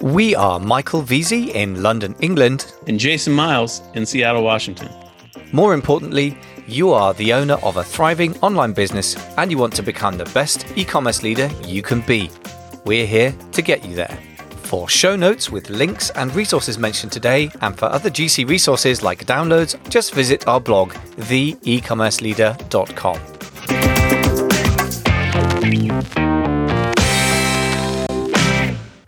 We 0.00 0.34
are 0.34 0.58
Michael 0.58 1.02
Veazey 1.02 1.54
in 1.54 1.82
London, 1.82 2.16
England. 2.20 2.72
And 2.88 2.98
Jason 2.98 3.32
Miles 3.32 3.82
in 3.94 4.06
Seattle, 4.06 4.42
Washington. 4.42 4.88
More 5.52 5.74
importantly, 5.74 6.36
you 6.66 6.92
are 6.92 7.12
the 7.14 7.32
owner 7.32 7.58
of 7.62 7.76
a 7.76 7.84
thriving 7.84 8.36
online 8.38 8.72
business 8.72 9.16
and 9.36 9.50
you 9.50 9.58
want 9.58 9.74
to 9.74 9.82
become 9.82 10.16
the 10.16 10.24
best 10.26 10.66
e 10.76 10.84
commerce 10.84 11.22
leader 11.22 11.50
you 11.64 11.82
can 11.82 12.00
be. 12.00 12.30
We're 12.84 13.06
here 13.06 13.34
to 13.52 13.62
get 13.62 13.84
you 13.84 13.94
there. 13.94 14.18
For 14.70 14.88
show 14.88 15.16
notes 15.16 15.50
with 15.50 15.68
links 15.68 16.10
and 16.10 16.32
resources 16.34 16.78
mentioned 16.78 17.12
today, 17.12 17.50
and 17.60 17.76
for 17.76 17.86
other 17.86 18.08
GC 18.08 18.48
resources 18.48 19.02
like 19.02 19.26
downloads, 19.26 19.76
just 19.90 20.14
visit 20.14 20.46
our 20.46 20.60
blog, 20.60 20.92
theecommerceleader.com. 21.16 23.29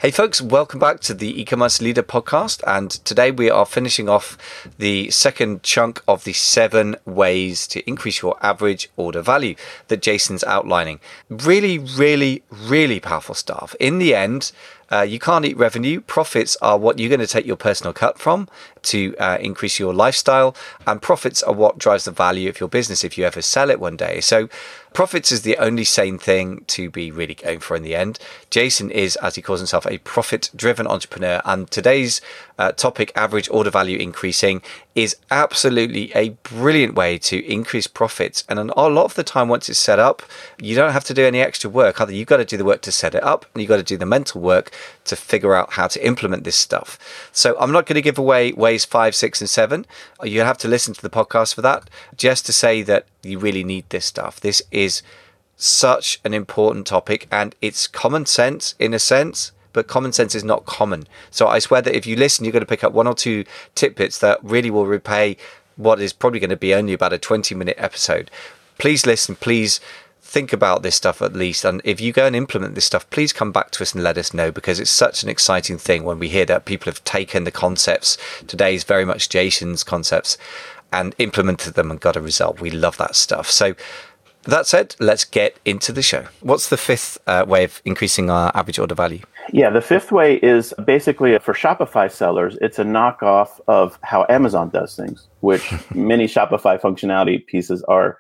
Hey, 0.03 0.11
folks, 0.11 0.43
welcome 0.43 0.81
back 0.81 0.99
to 1.03 1.15
the 1.15 1.41
e-commerce 1.41 1.81
leader 1.81 2.03
podcast. 2.03 2.61
And 2.67 2.91
today 2.91 3.31
we 3.31 3.49
are 3.49 3.65
finishing 3.65 4.09
off 4.09 4.37
the 4.77 5.09
second 5.13 5.63
chunk 5.63 6.03
of 6.09 6.25
the 6.25 6.33
seven 6.33 6.97
ways 7.05 7.69
to 7.69 7.89
increase 7.89 8.21
your 8.21 8.37
average 8.45 8.91
order 8.97 9.23
value 9.23 9.55
that 9.87 10.03
Jason's 10.03 10.43
outlining. 10.43 10.99
Really, 11.29 11.79
really, 11.79 12.43
really 12.51 12.99
powerful 12.99 13.37
stuff. 13.37 13.77
In 13.79 13.99
the 13.99 14.13
end, 14.13 14.51
uh, 14.91 15.03
you 15.03 15.21
can't 15.21 15.45
eat 15.45 15.57
revenue. 15.57 16.01
Profits 16.01 16.57
are 16.61 16.77
what 16.77 16.99
you're 16.99 17.09
going 17.09 17.21
to 17.21 17.27
take 17.27 17.47
your 17.47 17.57
personal 17.57 17.93
cut 17.93 18.19
from 18.19 18.49
to 18.83 19.17
uh, 19.19 19.39
increase 19.41 19.79
your 19.79 19.95
lifestyle, 19.95 20.55
and 20.85 21.01
profits 21.01 21.43
are 21.43 21.55
what 21.55 21.79
drives 21.79 22.05
the 22.05 22.11
value 22.11 22.49
of 22.49 22.61
your 22.61 22.69
business 22.69 23.05
if 23.05 23.17
you 23.17 23.25
ever 23.25 23.41
sell 23.41 23.71
it 23.71 23.81
one 23.81 23.97
day. 23.97 24.21
So, 24.21 24.49
profits 24.93 25.33
is 25.33 25.43
the 25.43 25.57
only 25.59 25.85
sane 25.85 26.19
thing 26.19 26.65
to 26.69 26.91
be 26.91 27.11
really 27.11 27.35
going 27.35 27.61
for 27.61 27.77
in 27.77 27.83
the 27.83 27.95
end. 27.95 28.19
Jason 28.51 28.91
is, 28.91 29.17
as 29.17 29.35
he 29.35 29.43
calls 29.43 29.61
himself, 29.61 29.87
a 29.87 29.99
profit 29.99 30.51
driven 30.55 30.87
entrepreneur, 30.87 31.41
and 31.45 31.71
today's 31.71 32.21
uh, 32.59 32.73
topic, 32.73 33.13
average 33.17 33.49
order 33.51 33.71
value 33.71 33.99
increasing, 33.99 34.63
is 34.95 35.17
absolutely 35.31 36.13
a 36.15 36.31
brilliant 36.43 36.95
way 36.95 37.19
to 37.19 37.45
increase 37.51 37.87
profits. 37.87 38.45
And 38.49 38.59
a 38.59 38.65
lot 38.65 39.05
of 39.05 39.15
the 39.15 39.25
time, 39.25 39.49
once 39.49 39.69
it's 39.69 39.79
set 39.79 39.99
up, 39.99 40.23
you 40.61 40.75
don't 40.75 40.93
have 40.93 41.05
to 41.05 41.15
do 41.15 41.25
any 41.25 41.41
extra 41.41 41.71
work. 41.71 42.01
Either 42.01 42.13
you've 42.13 42.29
got 42.29 42.37
to 42.39 42.45
do 42.45 42.57
the 42.57 42.65
work 42.65 42.83
to 42.83 42.93
set 42.93 43.15
it 43.15 43.23
up, 43.23 43.47
and 43.53 43.63
you've 43.63 43.69
got 43.69 43.79
to 43.79 43.83
do 43.83 43.97
the 43.97 44.07
mental 44.07 44.41
work 44.41 44.71
to 45.05 45.17
figure 45.17 45.55
out 45.55 45.73
how 45.73 45.87
to 45.89 46.07
implement 46.07 46.45
this 46.45 46.57
stuff. 46.57 46.99
So 47.33 47.57
I'm 47.59 47.73
not 47.73 47.87
going 47.87 47.97
to 47.97 48.03
give 48.03 48.19
away 48.19 48.53
ways 48.53 48.85
five, 48.85 49.15
six, 49.15 49.41
and 49.41 49.51
seven. 49.51 49.87
You'll 50.23 50.47
have 50.47 50.59
to 50.59 50.69
listen 50.69 50.95
to 50.95 51.03
the 51.03 51.11
podcast 51.11 51.55
for 51.55 51.63
that. 51.63 51.89
Just 52.17 52.47
to 52.47 52.53
say 52.53 52.83
that 52.83 53.07
you 53.23 53.39
really 53.39 53.65
need 53.65 53.89
this 53.89 54.07
stuff. 54.07 54.41
This 54.41 54.63
is 54.71 55.03
such 55.57 56.21
an 56.25 56.35
important 56.35 56.87
topic, 56.87 57.29
and 57.31 57.55
it's 57.61 57.87
common 57.87 58.27
sense 58.27 58.75
in 58.79 58.95
a 58.95 58.99
sense 58.99 59.53
but 59.73 59.89
common 59.89 60.13
sense 60.13 60.35
is 60.35 60.45
not 60.45 60.67
common. 60.67 61.07
So 61.31 61.47
I 61.47 61.59
swear 61.59 61.83
that 61.83 61.97
if 61.97 62.07
you 62.07 62.17
listen, 62.17 62.45
you're 62.45 62.53
going 62.53 62.61
to 62.61 62.67
pick 62.67 62.85
up 62.85 62.93
one 62.93 63.07
or 63.07 63.15
two 63.15 63.45
tidbits 63.75 64.19
that 64.19 64.39
really 64.43 64.71
will 64.71 64.87
repay 64.87 65.37
what 65.77 66.01
is 66.01 66.13
probably 66.13 66.41
going 66.41 66.51
to 66.51 66.57
be 66.57 66.75
only 66.75 66.93
about 66.93 67.13
a 67.13 67.19
20 67.19 67.55
minute 67.55 67.77
episode. 67.79 68.31
Please 68.79 69.07
listen, 69.07 69.37
please 69.37 69.81
think 70.23 70.53
about 70.53 70.83
this 70.83 70.97
stuff 70.97 71.21
at 71.21 71.35
least. 71.35 71.65
And 71.65 71.83
if 71.85 72.01
you 72.01 72.13
go 72.13 72.27
and 72.27 72.35
implement 72.35 72.75
this 72.75 72.87
stuff, 72.87 73.09
please 73.11 73.33
come 73.33 73.53
back 73.53 73.71
to 73.73 73.83
us 73.83 73.93
and 73.93 74.03
let 74.03 74.17
us 74.17 74.33
know 74.33 74.51
because 74.51 74.81
it's 74.81 74.91
such 74.91 75.23
an 75.23 75.29
exciting 75.29 75.77
thing 75.77 76.05
when 76.05 76.19
we 76.19 76.29
hear 76.29 76.47
that 76.47 76.65
people 76.65 76.91
have 76.91 77.05
taken 77.05 77.45
the 77.45 77.51
concepts, 77.51 78.17
today's 78.47 78.85
very 78.85 79.05
much 79.05 79.29
Jason's 79.29 79.85
concepts, 79.85 80.39
and 80.93 81.15
implemented 81.19 81.75
them 81.75 81.91
and 81.91 82.01
got 82.01 82.17
a 82.17 82.21
result. 82.21 82.61
We 82.61 82.71
love 82.71 82.97
that 82.99 83.17
stuff. 83.17 83.51
So, 83.51 83.75
that 84.45 84.67
said, 84.67 84.97
let's 84.99 85.25
get 85.25 85.57
into 85.65 85.93
the 85.93 86.03
show. 86.03 86.25
What's 86.41 86.69
the 86.69 86.77
fifth 86.77 87.17
uh, 87.29 87.45
way 87.47 87.63
of 87.63 87.81
increasing 87.85 88.29
our 88.29 88.51
average 88.57 88.79
order 88.79 88.95
value? 88.95 89.21
Yeah, 89.53 89.71
the 89.71 89.81
fifth 89.81 90.11
way 90.11 90.37
is 90.37 90.75
basically 90.85 91.39
for 91.39 91.55
Shopify 91.55 92.11
sellers, 92.11 92.59
it's 92.61 92.79
a 92.81 92.85
knockoff 92.85 93.61
of 93.69 93.99
how 94.03 94.27
Amazon 94.29 94.71
does 94.71 94.97
things, 94.97 95.29
which 95.41 95.73
many 95.95 96.27
Shopify 96.27 96.81
functionality 96.81 97.47
pieces 97.47 97.85
are 97.85 98.19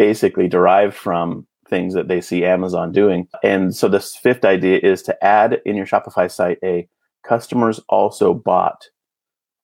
basically 0.00 0.48
derive 0.48 0.94
from 0.94 1.46
things 1.68 1.92
that 1.92 2.08
they 2.08 2.22
see 2.22 2.42
Amazon 2.42 2.90
doing. 2.90 3.28
And 3.44 3.76
so 3.76 3.86
this 3.86 4.16
fifth 4.16 4.46
idea 4.46 4.80
is 4.82 5.02
to 5.02 5.24
add 5.24 5.60
in 5.66 5.76
your 5.76 5.84
Shopify 5.84 6.30
site 6.30 6.56
a 6.64 6.88
customers 7.22 7.80
also 7.90 8.32
bought 8.32 8.86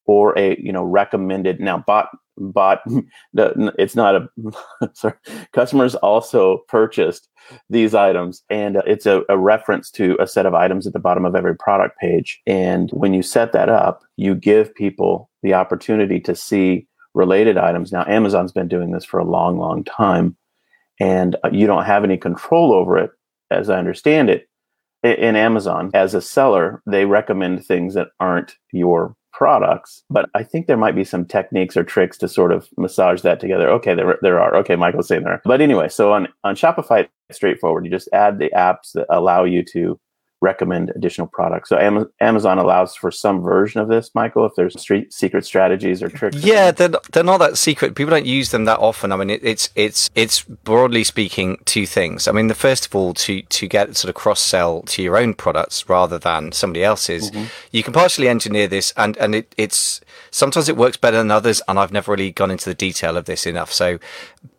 or 0.05 0.39
a 0.39 0.55
you 0.61 0.71
know 0.71 0.85
recommended 0.85 1.59
now 1.59 1.83
bought 1.87 2.11
bought 2.37 2.83
it's 3.35 3.97
not 3.97 4.15
a 4.15 4.29
sorry 4.93 5.15
customers 5.55 5.95
also 5.95 6.59
purchased 6.69 7.31
these 7.71 7.95
items 7.95 8.43
and 8.51 8.77
uh, 8.77 8.83
it's 8.87 9.07
a, 9.07 9.23
a, 9.31 9.39
reference 9.39 9.91
to 9.91 10.19
a 10.21 10.27
set 10.27 10.45
of 10.45 10.53
items 10.53 10.87
at 10.87 10.93
the 10.93 10.99
bottom 10.99 11.25
of 11.25 11.35
every 11.35 11.57
product 11.57 11.99
page 11.99 12.43
and 12.47 12.91
when 12.91 13.15
you 13.15 13.23
set 13.23 13.53
that 13.53 13.71
up 13.71 14.03
you 14.17 14.35
give 14.35 14.75
people 14.75 15.31
the 15.43 15.55
opportunity 15.55 16.21
to 16.21 16.35
see 16.35 16.87
related 17.17 17.59
items 17.59 17.91
now 17.91 18.05
amazon's 18.07 18.53
been 18.53 18.69
doing 18.69 18.93
this 18.93 19.05
for 19.05 19.19
a 19.19 19.25
long 19.25 19.59
long 19.59 19.83
time 19.83 20.37
and 21.01 21.37
uh, 21.45 21.51
you 21.53 21.67
don't 21.67 21.85
have 21.85 22.05
any 22.05 22.17
control 22.17 22.73
over 22.73 22.97
it 22.97 23.11
as 23.51 23.69
i 23.69 23.79
understand 23.79 24.31
it 24.31 24.49
in 25.03 25.35
amazon 25.37 25.91
as 25.95 26.15
a 26.15 26.21
seller 26.21 26.83
they 26.87 27.05
recommend 27.05 27.65
things 27.65 27.95
that 27.95 28.09
aren't 28.21 28.57
your 28.73 29.17
products. 29.37 30.03
But 30.09 30.31
I 30.35 30.43
think 30.43 30.67
there 30.67 30.79
might 30.79 30.97
be 30.97 31.05
some 31.05 31.27
techniques 31.27 31.77
or 31.77 31.85
tricks 31.85 32.17
to 32.19 32.29
sort 32.29 32.53
of 32.53 32.69
massage 32.79 33.21
that 33.21 33.39
together. 33.39 33.69
Okay, 33.69 33.95
there, 33.95 34.19
there 34.23 34.41
are. 34.41 34.57
Okay, 34.57 34.77
Michael's 34.77 35.09
saying 35.09 35.25
there. 35.25 35.43
But 35.45 35.61
anyway, 35.61 35.91
so 35.91 36.13
on, 36.13 36.29
on 36.43 36.57
Shopify, 36.57 37.07
straightforward. 37.31 37.85
You 37.85 37.91
just 37.91 38.09
add 38.15 38.39
the 38.39 38.51
apps 38.57 38.93
that 38.95 39.07
allow 39.11 39.45
you 39.45 39.63
to 39.73 40.01
recommend 40.41 40.93
additional 40.95 41.27
products. 41.27 41.71
So 41.71 41.79
Amazon 42.21 42.59
allows 42.59 42.95
for 42.95 43.11
some 43.11 43.41
version 43.41 43.81
of 43.81 43.89
this, 43.89 44.11
Michael, 44.15 44.45
if 44.45 44.53
there's 44.55 44.79
street 44.81 45.13
secret 45.13 45.45
strategies 45.47 46.03
or 46.03 46.09
tricks. 46.09 46.37
Yeah, 46.37 46.71
they're, 46.71 46.93
they're 47.13 47.25
not 47.25 47.39
that 47.39 47.57
secret. 47.57 47.95
People 47.95 48.11
don't 48.11 48.27
use 48.27 48.51
them 48.51 48.67
that 48.67 48.79
often. 48.79 49.13
I 49.13 49.17
mean, 49.17 49.31
it, 49.31 49.41
it's 49.43 49.71
it's 49.75 50.11
it's 50.15 50.43
broadly 50.43 51.05
speaking 51.05 51.59
two 51.65 51.87
things. 51.87 52.29
I 52.29 52.33
mean, 52.33 52.49
the 52.49 52.55
first 52.55 52.87
of 52.87 52.95
all, 52.95 53.15
to 53.15 53.43
to 53.43 53.67
get 53.67 53.97
sort 53.97 54.11
of 54.11 54.15
cross 54.15 54.41
sell 54.41 54.83
to 54.83 55.03
your 55.03 55.17
own 55.17 55.35
products 55.35 55.89
rather 55.89 56.19
than 56.19 56.53
somebody 56.53 56.85
else's, 56.85 57.31
mm-hmm. 57.31 57.47
you 57.73 57.83
can 57.83 57.93
partially 57.93 58.29
engineer 58.29 58.69
this, 58.69 58.93
and 58.97 59.17
and 59.17 59.35
it, 59.35 59.55
it's 59.57 60.01
sometimes 60.31 60.69
it 60.69 60.77
works 60.77 60.97
better 60.97 61.17
than 61.17 61.31
others. 61.31 61.63
And 61.67 61.79
I've 61.79 61.93
never 61.93 62.13
really 62.13 62.31
gone 62.31 62.51
into 62.51 62.69
the 62.69 62.75
detail 62.75 63.17
of 63.17 63.25
this 63.25 63.47
enough. 63.47 63.73
So 63.73 63.99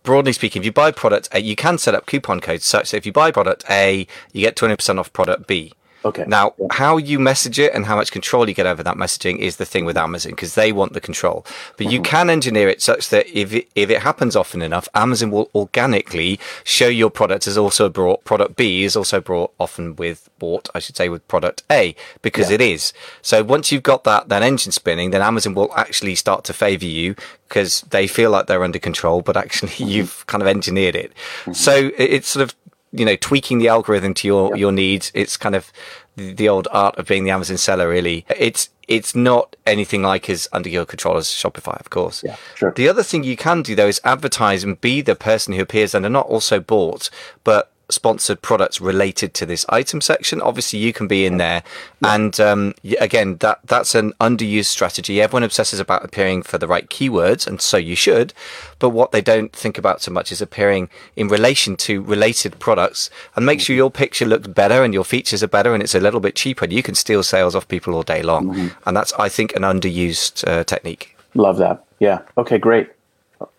broadly 0.03 0.33
speaking, 0.33 0.61
if 0.61 0.65
you 0.65 0.71
buy 0.71 0.91
product 0.91 1.29
A, 1.31 1.39
you 1.39 1.55
can 1.55 1.77
set 1.77 1.95
up 1.95 2.05
coupon 2.05 2.39
codes 2.39 2.65
such 2.65 2.91
that 2.91 2.97
if 2.97 3.05
you 3.05 3.11
buy 3.11 3.31
product 3.31 3.65
A, 3.69 4.07
you 4.33 4.41
get 4.41 4.55
20% 4.55 4.99
off 4.99 5.11
product 5.13 5.47
B. 5.47 5.73
Okay. 6.07 6.23
Now, 6.25 6.53
how 6.71 6.95
you 6.95 7.19
message 7.19 7.59
it 7.59 7.73
and 7.73 7.85
how 7.85 7.97
much 7.97 8.11
control 8.11 8.47
you 8.47 8.55
get 8.55 8.65
over 8.65 8.81
that 8.81 8.95
messaging 8.95 9.39
is 9.39 9.57
the 9.57 9.65
thing 9.65 9.83
with 9.83 9.97
Amazon 9.97 10.31
because 10.31 10.55
they 10.55 10.71
want 10.71 10.93
the 10.93 11.01
control. 11.01 11.45
But 11.75 11.87
mm-hmm. 11.87 11.91
you 11.91 12.01
can 12.01 12.29
engineer 12.29 12.69
it 12.69 12.81
such 12.81 13.09
that 13.09 13.27
if 13.27 13.53
it, 13.53 13.67
if 13.75 13.89
it 13.89 14.01
happens 14.01 14.33
often 14.35 14.61
enough, 14.61 14.87
Amazon 14.95 15.31
will 15.31 15.49
organically 15.53 16.39
show 16.63 16.87
your 16.87 17.09
product 17.09 17.45
as 17.45 17.57
also 17.57 17.89
brought 17.89 18.23
product 18.23 18.55
B 18.55 18.83
is 18.83 18.95
also 18.95 19.19
brought 19.19 19.51
often 19.59 19.97
with 19.97 20.29
bought, 20.39 20.69
I 20.73 20.79
should 20.79 20.95
say, 20.95 21.09
with 21.09 21.27
product 21.27 21.63
A 21.69 21.93
because 22.21 22.49
yeah. 22.49 22.55
it 22.55 22.61
is. 22.61 22.93
So 23.21 23.43
once 23.43 23.69
you've 23.71 23.83
got 23.83 24.05
that 24.05 24.29
that 24.29 24.43
engine 24.43 24.71
spinning, 24.71 25.11
then 25.11 25.21
Amazon 25.21 25.55
will 25.55 25.73
actually 25.75 26.15
start 26.15 26.45
to 26.45 26.53
favor 26.53 26.85
you 26.85 27.15
because 27.49 27.81
they 27.81 28.07
feel 28.07 28.31
like 28.31 28.47
they're 28.47 28.63
under 28.63 28.79
control, 28.79 29.21
but 29.21 29.35
actually 29.35 29.71
mm-hmm. 29.73 29.89
you've 29.89 30.25
kind 30.27 30.41
of 30.41 30.47
engineered 30.47 30.95
it. 30.95 31.11
Mm-hmm. 31.41 31.53
So 31.53 31.91
it's 31.97 32.29
sort 32.29 32.43
of 32.43 32.55
you 32.91 33.05
know 33.05 33.15
tweaking 33.15 33.59
the 33.59 33.67
algorithm 33.67 34.13
to 34.15 34.27
your 34.27 34.55
your 34.55 34.71
needs. 34.71 35.11
It's 35.13 35.37
kind 35.37 35.55
of 35.55 35.71
the, 36.15 36.33
the, 36.33 36.49
old 36.49 36.67
art 36.71 36.95
of 36.97 37.07
being 37.07 37.23
the 37.23 37.31
Amazon 37.31 37.57
seller. 37.57 37.87
Really, 37.87 38.25
it's 38.29 38.69
it's 38.87 39.15
not 39.15 39.55
anything 39.65 40.01
like 40.01 40.29
as 40.29 40.47
under 40.51 40.69
your 40.69 40.85
control 40.85 41.17
as 41.17 41.27
Shopify, 41.27 41.79
of 41.79 41.89
course. 41.89 42.23
Yeah, 42.23 42.37
sure. 42.55 42.71
The 42.71 42.87
other 42.89 43.03
thing 43.03 43.23
you 43.23 43.37
can 43.37 43.61
do 43.61 43.75
though 43.75 43.87
is 43.87 44.01
advertise 44.03 44.63
and 44.63 44.79
be 44.79 45.01
the 45.01 45.15
person 45.15 45.53
who 45.53 45.61
appears 45.61 45.93
and 45.93 46.05
are 46.05 46.09
not 46.09 46.27
also 46.27 46.59
bought, 46.59 47.09
but 47.43 47.71
sponsored 47.89 48.41
products 48.41 48.81
related 48.81 49.33
to 49.33 49.45
this 49.45 49.65
item 49.69 50.01
section. 50.01 50.41
Obviously, 50.41 50.79
you 50.79 50.93
can 50.93 51.07
be 51.07 51.25
in 51.25 51.37
there, 51.37 51.63
yeah. 52.01 52.15
and 52.15 52.39
um, 52.39 52.73
again, 52.99 53.37
that 53.37 53.59
that's 53.65 53.95
an 53.95 54.13
underused 54.19 54.65
strategy. 54.65 55.21
Everyone 55.21 55.43
obsesses 55.43 55.79
about 55.79 56.03
appearing 56.03 56.41
for 56.41 56.57
the 56.57 56.67
right 56.67 56.89
keywords, 56.89 57.47
and 57.47 57.61
so 57.61 57.77
you 57.77 57.95
should. 57.95 58.33
But 58.79 58.89
what 58.89 59.11
they 59.11 59.21
don't 59.21 59.53
think 59.53 59.77
about 59.77 60.01
so 60.01 60.11
much 60.11 60.31
is 60.31 60.41
appearing 60.41 60.89
in 61.15 61.27
relation 61.27 61.75
to 61.77 62.01
related 62.01 62.59
products, 62.59 63.09
and 63.35 63.45
make 63.45 63.61
sure 63.61 63.75
your 63.75 63.91
picture 63.91 64.25
looks 64.25 64.47
better 64.47 64.83
and 64.83 64.93
your 64.93 65.05
features 65.05 65.41
are 65.43 65.47
better, 65.47 65.73
and 65.73 65.81
it's 65.81 65.95
a 65.95 65.99
little 65.99 66.19
bit 66.19 66.35
cheaper. 66.35 66.65
And 66.65 66.73
you 66.73 66.83
can 66.83 66.95
steal 66.95 67.23
sales 67.23 67.55
off 67.55 67.67
people 67.67 67.93
all 67.95 68.03
day 68.03 68.21
long, 68.21 68.47
mm-hmm. 68.47 68.67
and 68.87 68.97
that's 68.97 69.13
I 69.13 69.29
think 69.29 69.55
an 69.55 69.63
underused 69.63 70.47
uh, 70.47 70.63
technique. 70.63 71.15
Love 71.33 71.57
that. 71.57 71.85
Yeah. 71.99 72.19
Okay. 72.37 72.57
Great. 72.57 72.89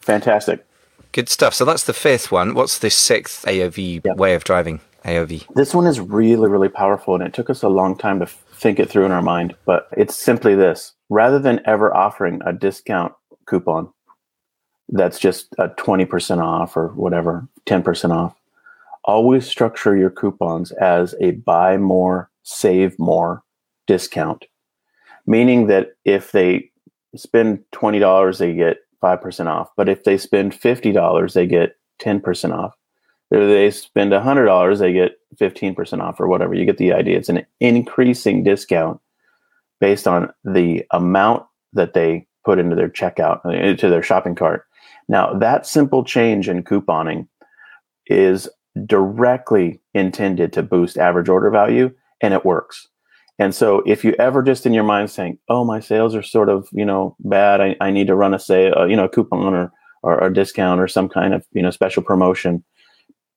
Fantastic. 0.01 0.65
Good 1.19 1.29
stuff. 1.29 1.53
So 1.53 1.65
that's 1.65 1.83
the 1.83 1.93
fifth 1.93 2.31
one. 2.31 2.55
What's 2.55 2.79
the 2.79 2.91
sixth 2.91 3.45
AOV 3.45 4.05
yep. 4.05 4.17
way 4.19 4.35
of 4.35 4.45
driving 4.45 4.79
AOV? 5.05 5.53
This 5.57 5.75
one 5.75 5.89
is 5.89 5.99
really, 5.99 6.49
really 6.49 6.69
powerful, 6.69 7.17
and 7.17 7.25
it 7.25 7.35
took 7.35 7.51
us 7.51 7.65
a 7.65 7.69
long 7.69 7.99
time 7.99 8.21
to 8.21 8.27
think 8.27 8.79
it 8.79 8.89
through 8.89 9.05
in 9.05 9.11
our 9.11 9.21
mind. 9.21 9.57
But 9.65 9.89
it's 9.97 10.15
simply 10.15 10.55
this: 10.55 10.95
rather 11.09 11.41
than 11.41 11.61
ever 11.65 11.93
offering 11.93 12.41
a 12.47 12.53
discount 12.53 13.15
coupon 13.47 13.93
that's 14.91 15.19
just 15.19 15.49
a 15.59 15.71
twenty 15.71 16.05
percent 16.05 16.41
off 16.41 16.77
or 16.77 16.91
whatever, 16.91 17.49
ten 17.67 17.83
percent 17.83 18.13
off, 18.13 18.37
always 19.05 19.45
structure 19.45 19.97
your 19.97 20.11
coupons 20.11 20.71
as 20.71 21.17
a 21.21 21.33
buy 21.33 21.79
more, 21.79 22.31
save 22.45 22.97
more 22.97 23.43
discount, 23.89 24.45
meaning 25.27 25.67
that 25.67 25.97
if 26.05 26.31
they 26.31 26.71
spend 27.17 27.65
$20, 27.75 28.39
they 28.39 28.55
get 28.55 28.77
5% 29.03 29.47
off. 29.47 29.71
But 29.77 29.89
if 29.89 30.05
they 30.05 30.19
spend 30.19 30.53
$50, 30.53 31.33
they 31.33 31.47
get 31.47 31.77
10% 32.01 32.53
off. 32.53 32.75
If 33.31 33.41
they 33.41 33.71
spend 33.71 34.13
$100, 34.13 34.79
they 34.79 34.93
get 34.93 35.13
15% 35.41 36.01
off 36.01 36.19
or 36.21 36.29
whatever. 36.29 36.55
You 36.55 36.65
get 36.65 36.79
the 36.79 36.93
idea. 36.93 37.19
It's 37.19 37.29
an 37.29 37.45
increasing 37.61 38.43
discount 38.43 39.01
based 39.81 40.09
on 40.09 40.33
the 40.45 40.85
amount 40.93 41.45
that 41.75 41.95
they 41.95 42.27
put 42.45 42.59
into 42.59 42.75
their 42.75 42.89
checkout, 42.89 43.45
uh, 43.45 43.51
into 43.51 43.91
their 43.91 44.03
shopping 44.03 44.35
cart. 44.35 44.65
Now, 45.09 45.35
that 45.35 45.67
simple 45.67 46.05
change 46.05 46.49
in 46.49 46.63
couponing 46.63 47.29
is 48.07 48.49
directly 48.87 49.81
intended 49.95 50.53
to 50.55 50.63
boost 50.63 50.97
average 50.97 51.29
order 51.29 51.51
value 51.51 51.91
and 52.23 52.33
it 52.33 52.45
works. 52.45 52.89
And 53.39 53.55
so 53.55 53.83
if 53.87 54.05
you 54.05 54.15
ever 54.19 54.43
just 54.43 54.67
in 54.67 54.75
your 54.75 54.85
mind 54.85 55.11
saying, 55.11 55.39
oh, 55.49 55.65
my 55.65 55.81
sales 55.81 56.15
are 56.15 56.23
sort 56.23 56.49
of, 56.49 56.69
you 56.73 56.85
know, 56.85 57.17
bad, 57.21 57.61
I, 57.61 57.77
I 57.81 57.91
need 57.91 58.09
to 58.09 58.17
run 58.17 58.35
a 58.35 58.39
sale, 58.39 58.75
uh, 58.77 58.85
you 58.85 58.97
know, 58.97 59.05
a 59.05 59.09
coupon 59.09 59.55
or, 59.55 59.73
or 60.03 60.19
a 60.19 60.33
discount 60.33 60.81
or 60.81 60.89
some 60.89 61.09
kind 61.09 61.35
of, 61.35 61.45
you 61.53 61.63
know, 61.63 61.71
special 61.71 62.03
promotion, 62.03 62.65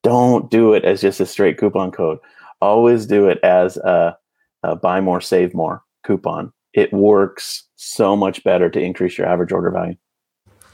don't 0.03 0.49
do 0.49 0.73
it 0.73 0.83
as 0.83 1.01
just 1.01 1.19
a 1.19 1.25
straight 1.25 1.59
coupon 1.59 1.91
code. 1.91 2.17
Always 2.61 3.05
do 3.05 3.27
it 3.27 3.39
as 3.43 3.77
a, 3.77 4.17
a 4.63 4.75
buy 4.75 5.01
more, 5.01 5.21
save 5.21 5.53
more 5.53 5.83
coupon. 6.03 6.51
It 6.73 6.91
works 6.93 7.67
so 7.75 8.15
much 8.15 8.43
better 8.43 8.69
to 8.69 8.79
increase 8.79 9.17
your 9.17 9.27
average 9.27 9.51
order 9.51 9.69
value. 9.69 9.97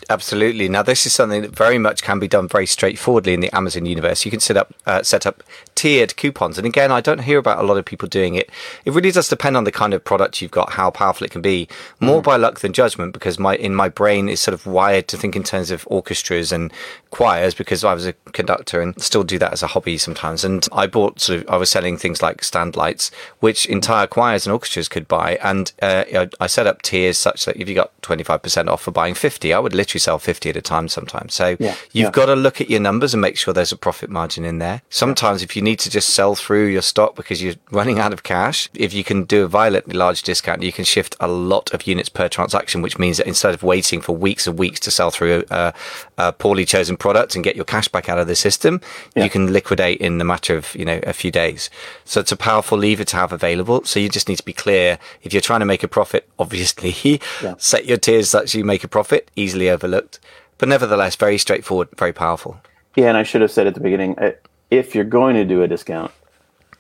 Absolutely. 0.10 0.70
Now, 0.70 0.84
this 0.84 1.06
is 1.06 1.14
something 1.14 1.42
that 1.42 1.54
very 1.54 1.78
much 1.78 2.02
can 2.02 2.18
be 2.18 2.30
done 2.30 2.48
very 2.48 2.66
straightforwardly 2.66 3.34
in 3.34 3.42
the 3.42 3.54
Amazon 3.54 3.86
universe. 3.86 4.24
You 4.24 4.32
can 4.32 4.40
set 4.40 4.56
up 4.56 4.74
uh, 4.86 5.04
set 5.04 5.26
up 5.26 5.44
tiered 5.76 6.16
coupons, 6.16 6.58
and 6.58 6.66
again, 6.66 6.94
I 6.94 7.02
don't 7.02 7.24
hear 7.24 7.38
about 7.38 7.60
a 7.60 7.68
lot 7.68 7.78
of 7.78 7.84
people 7.84 8.08
doing 8.08 8.36
it. 8.36 8.50
It 8.86 8.94
really 8.94 9.12
does 9.12 9.28
depend 9.28 9.58
on 9.58 9.66
the 9.66 9.72
kind 9.72 9.94
of 9.94 10.06
product 10.06 10.42
you've 10.42 10.52
got, 10.52 10.72
how 10.72 10.92
powerful 10.92 11.26
it 11.26 11.32
can 11.32 11.42
be. 11.42 11.68
More 12.00 12.22
mm. 12.22 12.24
by 12.24 12.38
luck 12.38 12.62
than 12.62 12.72
judgment, 12.72 13.12
because 13.12 13.38
my 13.38 13.58
in 13.58 13.76
my 13.76 13.90
brain 13.90 14.30
is 14.30 14.40
sort 14.40 14.54
of 14.54 14.66
wired 14.66 15.10
to 15.10 15.18
think 15.18 15.36
in 15.36 15.44
terms 15.44 15.72
of 15.72 15.86
orchestras 15.90 16.54
and 16.54 16.72
choirs, 17.10 17.54
because 17.54 17.84
I 17.84 17.94
was 17.94 18.08
a 18.08 18.14
conductor 18.32 18.80
and 18.80 19.00
still 19.02 19.26
do 19.26 19.38
that 19.40 19.52
as 19.52 19.62
a 19.62 19.68
hobby 19.68 19.98
sometimes. 19.98 20.46
And 20.46 20.66
I 20.72 20.88
bought 20.88 21.20
sort 21.20 21.42
of 21.42 21.50
I 21.50 21.58
was 21.58 21.70
selling 21.70 21.98
things 21.98 22.22
like 22.22 22.46
stand 22.46 22.78
lights, 22.78 23.12
which 23.42 23.66
entire 23.66 24.08
choirs 24.08 24.46
and 24.46 24.54
orchestras 24.54 24.88
could 24.88 25.10
buy, 25.10 25.38
and 25.44 25.74
uh, 25.82 26.28
I 26.40 26.48
set 26.48 26.66
up 26.66 26.82
tiers 26.82 27.18
such 27.18 27.44
that 27.44 27.58
if 27.58 27.68
you 27.68 27.76
got 27.76 27.92
twenty 28.02 28.24
five 28.24 28.42
percent 28.42 28.70
off 28.70 28.84
for 28.84 28.92
buying 28.92 29.16
fifty, 29.16 29.52
I 29.52 29.60
would 29.60 29.76
literally 29.76 29.87
sell 30.00 30.20
50 30.20 30.50
at 30.50 30.58
a 30.58 30.62
time 30.62 30.88
sometimes. 30.88 31.34
So 31.34 31.56
yeah, 31.60 31.76
you've 31.92 32.06
yeah. 32.06 32.12
got 32.12 32.26
to 32.28 32.36
look 32.36 32.62
at 32.62 32.70
your 32.70 32.80
numbers 32.80 33.14
and 33.14 33.22
make 33.22 33.38
sure 33.38 33.54
there's 33.54 33.72
a 33.72 33.78
profit 33.78 34.10
margin 34.10 34.46
in 34.46 34.60
there. 34.60 34.82
Sometimes 34.90 35.42
if 35.44 35.56
you 35.56 35.62
need 35.62 35.80
to 35.80 35.90
just 35.90 36.10
sell 36.10 36.36
through 36.36 36.68
your 36.68 36.82
stock 36.82 37.16
because 37.16 37.42
you're 37.42 37.56
running 37.72 38.00
out 38.00 38.14
of 38.14 38.24
cash, 38.24 38.70
if 38.74 38.94
you 38.94 39.04
can 39.04 39.24
do 39.24 39.44
a 39.44 39.48
violently 39.48 39.96
large 39.96 40.22
discount, 40.24 40.64
you 40.64 40.74
can 40.74 40.86
shift 40.86 41.16
a 41.20 41.28
lot 41.28 41.74
of 41.74 41.88
units 41.88 42.10
per 42.10 42.28
transaction, 42.28 42.82
which 42.82 42.98
means 42.98 43.18
that 43.18 43.28
instead 43.28 43.54
of 43.54 43.64
waiting 43.64 44.02
for 44.02 44.16
weeks 44.16 44.48
and 44.48 44.58
weeks 44.58 44.80
to 44.82 44.92
sell 44.92 45.12
through 45.12 45.44
a, 45.50 45.74
a 46.18 46.34
poorly 46.34 46.66
chosen 46.66 46.98
product 46.98 47.36
and 47.36 47.44
get 47.44 47.56
your 47.56 47.66
cash 47.66 47.88
back 47.88 48.10
out 48.10 48.18
of 48.18 48.28
the 48.28 48.36
system, 48.36 48.82
you 49.16 49.30
can 49.30 49.52
liquidate 49.54 50.00
in 50.00 50.18
the 50.18 50.26
matter 50.26 50.56
of, 50.56 50.76
you 50.76 50.86
know, 50.86 51.00
a 51.04 51.14
few 51.14 51.32
days. 51.32 51.70
So 52.06 52.20
it's 52.20 52.32
a 52.32 52.38
powerful 52.38 52.78
lever 52.78 53.04
to 53.04 53.16
have 53.16 53.32
available. 53.32 53.84
So 53.86 54.00
you 54.00 54.10
just 54.10 54.28
need 54.28 54.38
to 54.38 54.44
be 54.44 54.54
clear. 54.54 55.00
If 55.24 55.34
you're 55.34 55.42
trying 55.42 55.60
to 55.62 55.66
make 55.66 55.84
a 55.84 55.88
profit, 55.88 56.28
obviously 56.40 57.22
set 57.58 57.86
your 57.86 57.98
tiers 57.98 58.30
such 58.30 58.52
that 58.52 58.58
you 58.58 58.64
make 58.64 58.84
a 58.84 58.88
profit, 58.88 59.30
easily 59.36 59.68
overlooked 59.78 60.20
but 60.58 60.70
nevertheless, 60.70 61.16
very 61.16 61.38
straightforward, 61.38 61.90
very 61.98 62.14
powerful. 62.14 62.58
Yeah, 62.96 63.10
and 63.10 63.18
I 63.18 63.24
should 63.24 63.42
have 63.42 63.52
said 63.52 63.68
at 63.68 63.76
the 63.76 63.80
beginning 63.80 64.18
uh, 64.18 64.32
if 64.72 64.96
you're 64.96 65.04
going 65.04 65.36
to 65.36 65.46
do 65.46 65.62
a 65.62 65.68
discount, 65.68 66.12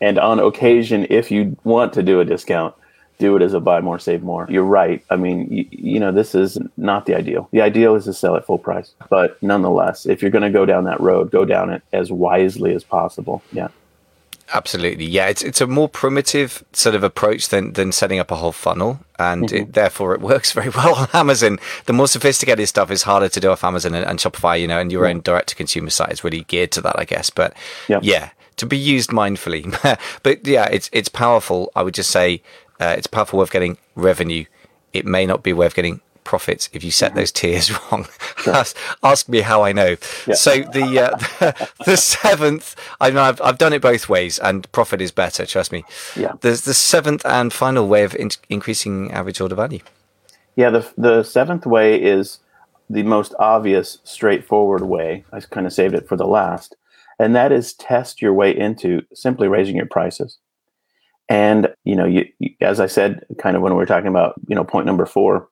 and 0.01 0.19
on 0.19 0.39
occasion, 0.39 1.07
if 1.09 1.31
you 1.31 1.55
want 1.63 1.93
to 1.93 2.03
do 2.03 2.19
a 2.19 2.25
discount, 2.25 2.75
do 3.19 3.35
it 3.35 3.41
as 3.41 3.53
a 3.53 3.59
buy 3.59 3.81
more, 3.81 3.97
save 3.97 4.21
more. 4.21 4.45
You're 4.49 4.63
right. 4.63 5.03
I 5.09 5.15
mean, 5.15 5.51
you, 5.51 5.65
you 5.71 5.99
know, 5.99 6.11
this 6.11 6.35
is 6.35 6.59
not 6.77 7.07
the 7.07 7.15
ideal. 7.15 7.49
The 7.51 7.61
ideal 7.61 7.95
is 7.95 8.05
to 8.05 8.13
sell 8.13 8.35
at 8.35 8.45
full 8.45 8.59
price. 8.59 8.93
But 9.09 9.41
nonetheless, 9.41 10.05
if 10.05 10.21
you're 10.21 10.29
going 10.29 10.43
to 10.43 10.51
go 10.51 10.67
down 10.67 10.83
that 10.83 10.99
road, 10.99 11.31
go 11.31 11.43
down 11.43 11.71
it 11.71 11.81
as 11.93 12.11
wisely 12.11 12.75
as 12.75 12.83
possible. 12.83 13.41
Yeah. 13.51 13.69
Absolutely, 14.53 15.05
yeah. 15.05 15.27
It's 15.27 15.43
it's 15.43 15.59
a 15.59 15.67
more 15.67 15.89
primitive 15.89 16.63
sort 16.71 16.95
of 16.95 17.03
approach 17.03 17.49
than 17.49 17.73
than 17.73 17.91
setting 17.91 18.19
up 18.19 18.31
a 18.31 18.35
whole 18.35 18.53
funnel, 18.53 18.99
and 19.19 19.43
mm-hmm. 19.43 19.55
it, 19.55 19.73
therefore 19.73 20.13
it 20.13 20.21
works 20.21 20.51
very 20.53 20.69
well 20.69 20.95
on 20.95 21.07
Amazon. 21.13 21.59
The 21.85 21.93
more 21.93 22.07
sophisticated 22.07 22.67
stuff 22.67 22.89
is 22.89 23.03
harder 23.03 23.27
to 23.29 23.39
do 23.39 23.51
off 23.51 23.63
Amazon 23.63 23.93
and, 23.93 24.05
and 24.05 24.19
Shopify, 24.19 24.59
you 24.59 24.67
know, 24.67 24.79
and 24.79 24.91
your 24.91 25.05
yeah. 25.05 25.11
own 25.11 25.21
direct 25.21 25.49
to 25.49 25.55
consumer 25.55 25.89
site 25.89 26.11
is 26.11 26.23
really 26.23 26.43
geared 26.43 26.71
to 26.73 26.81
that, 26.81 26.97
I 26.97 27.03
guess. 27.03 27.29
But 27.29 27.55
yep. 27.89 28.01
yeah, 28.03 28.29
to 28.55 28.65
be 28.65 28.77
used 28.77 29.09
mindfully. 29.09 29.65
but 30.23 30.47
yeah, 30.47 30.65
it's 30.71 30.89
it's 30.93 31.09
powerful. 31.09 31.71
I 31.75 31.83
would 31.83 31.93
just 31.93 32.11
say 32.11 32.41
uh, 32.79 32.95
it's 32.97 33.07
a 33.07 33.09
powerful 33.09 33.39
way 33.39 33.43
of 33.43 33.51
getting 33.51 33.77
revenue. 33.95 34.45
It 34.93 35.05
may 35.05 35.25
not 35.25 35.43
be 35.43 35.51
a 35.51 35.55
way 35.55 35.65
of 35.65 35.75
getting 35.75 35.99
profits 36.27 36.69
if 36.73 36.83
you 36.83 36.91
set 36.91 37.11
mm-hmm. 37.11 37.19
those 37.19 37.31
tiers 37.31 37.71
wrong. 37.91 38.05
Sure. 38.37 38.63
Ask 39.01 39.29
me 39.29 39.41
how 39.41 39.63
I 39.63 39.71
know. 39.71 39.95
Yeah. 40.27 40.35
So 40.35 40.59
the, 40.59 40.99
uh, 40.99 41.17
the, 41.39 41.71
the 41.85 41.97
seventh, 41.97 42.75
I 42.99 43.09
know 43.09 43.23
I've, 43.23 43.41
I've 43.41 43.57
done 43.57 43.73
it 43.73 43.81
both 43.81 44.09
ways, 44.09 44.37
and 44.37 44.69
profit 44.73 45.01
is 45.01 45.11
better. 45.11 45.45
Trust 45.45 45.71
me. 45.71 45.85
Yeah. 46.15 46.33
There's 46.41 46.61
the 46.61 46.73
seventh 46.73 47.25
and 47.25 47.51
final 47.51 47.87
way 47.87 48.03
of 48.03 48.13
in- 48.13 48.29
increasing 48.49 49.11
average 49.11 49.41
order 49.41 49.55
value. 49.55 49.79
Yeah, 50.57 50.69
the 50.71 50.91
the 50.97 51.23
seventh 51.23 51.65
way 51.65 52.01
is 52.01 52.39
the 52.89 53.03
most 53.03 53.33
obvious, 53.39 53.99
straightforward 54.03 54.83
way. 54.83 55.23
I 55.31 55.39
kind 55.39 55.67
of 55.67 55.73
saved 55.73 55.93
it 55.93 56.07
for 56.07 56.17
the 56.17 56.27
last, 56.27 56.75
and 57.19 57.35
that 57.35 57.51
is 57.51 57.73
test 57.73 58.21
your 58.21 58.33
way 58.33 58.57
into 58.57 59.03
simply 59.13 59.47
raising 59.47 59.75
your 59.75 59.85
prices. 59.85 60.37
And 61.29 61.73
you 61.83 61.95
know, 61.95 62.05
you, 62.05 62.25
as 62.59 62.79
I 62.79 62.87
said, 62.87 63.23
kind 63.37 63.55
of 63.55 63.61
when 63.61 63.73
we 63.73 63.77
were 63.77 63.85
talking 63.85 64.07
about 64.07 64.35
you 64.47 64.55
know 64.55 64.63
point 64.63 64.87
number 64.87 65.05
four, 65.05 65.47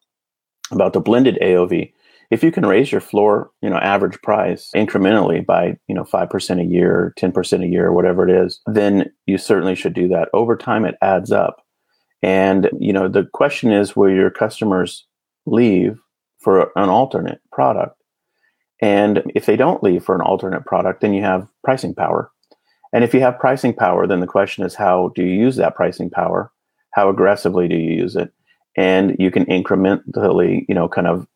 about 0.71 0.94
the 0.94 1.00
blended 1.00 1.38
AOV. 1.41 1.91
If 2.31 2.44
you 2.44 2.51
can 2.51 2.65
raise 2.65 2.91
your 2.91 3.01
floor, 3.01 3.51
you 3.62 3.69
know, 3.69 3.77
average 3.77 4.19
price 4.21 4.71
incrementally 4.75 5.45
by, 5.45 5.77
you 5.88 5.94
know, 5.94 6.03
5% 6.03 6.62
a 6.62 6.65
year, 6.65 7.13
10% 7.19 7.63
a 7.63 7.67
year, 7.67 7.91
whatever 7.91 8.27
it 8.27 8.45
is, 8.45 8.59
then 8.65 9.12
you 9.25 9.38
certainly 9.38 9.75
should 9.75 9.94
do 9.94 10.07
that. 10.07 10.29
Over 10.33 10.57
time 10.57 10.85
it 10.85 10.95
adds 11.01 11.31
up. 11.31 11.62
And, 12.23 12.69
you 12.79 12.91
know, 12.91 13.07
the 13.07 13.25
question 13.33 13.71
is 13.71 13.95
will 13.95 14.09
your 14.09 14.31
customers 14.31 15.06
leave 15.45 16.00
for 16.39 16.71
an 16.75 16.89
alternate 16.89 17.41
product? 17.51 18.01
And 18.81 19.31
if 19.35 19.45
they 19.45 19.56
don't 19.56 19.83
leave 19.83 20.03
for 20.03 20.15
an 20.15 20.21
alternate 20.21 20.65
product, 20.65 21.01
then 21.01 21.13
you 21.13 21.21
have 21.21 21.47
pricing 21.63 21.94
power. 21.94 22.31
And 22.91 23.03
if 23.03 23.13
you 23.13 23.19
have 23.21 23.39
pricing 23.39 23.73
power, 23.73 24.07
then 24.07 24.19
the 24.19 24.27
question 24.27 24.65
is 24.65 24.75
how 24.75 25.11
do 25.15 25.23
you 25.23 25.29
use 25.29 25.57
that 25.57 25.75
pricing 25.75 26.09
power? 26.09 26.51
How 26.91 27.09
aggressively 27.09 27.68
do 27.68 27.75
you 27.75 27.94
use 27.94 28.16
it? 28.16 28.31
And 28.75 29.15
you 29.19 29.31
can 29.31 29.45
incrementally, 29.45 30.65
you 30.67 30.75
know, 30.75 30.87
kind 30.87 31.07
of 31.07 31.27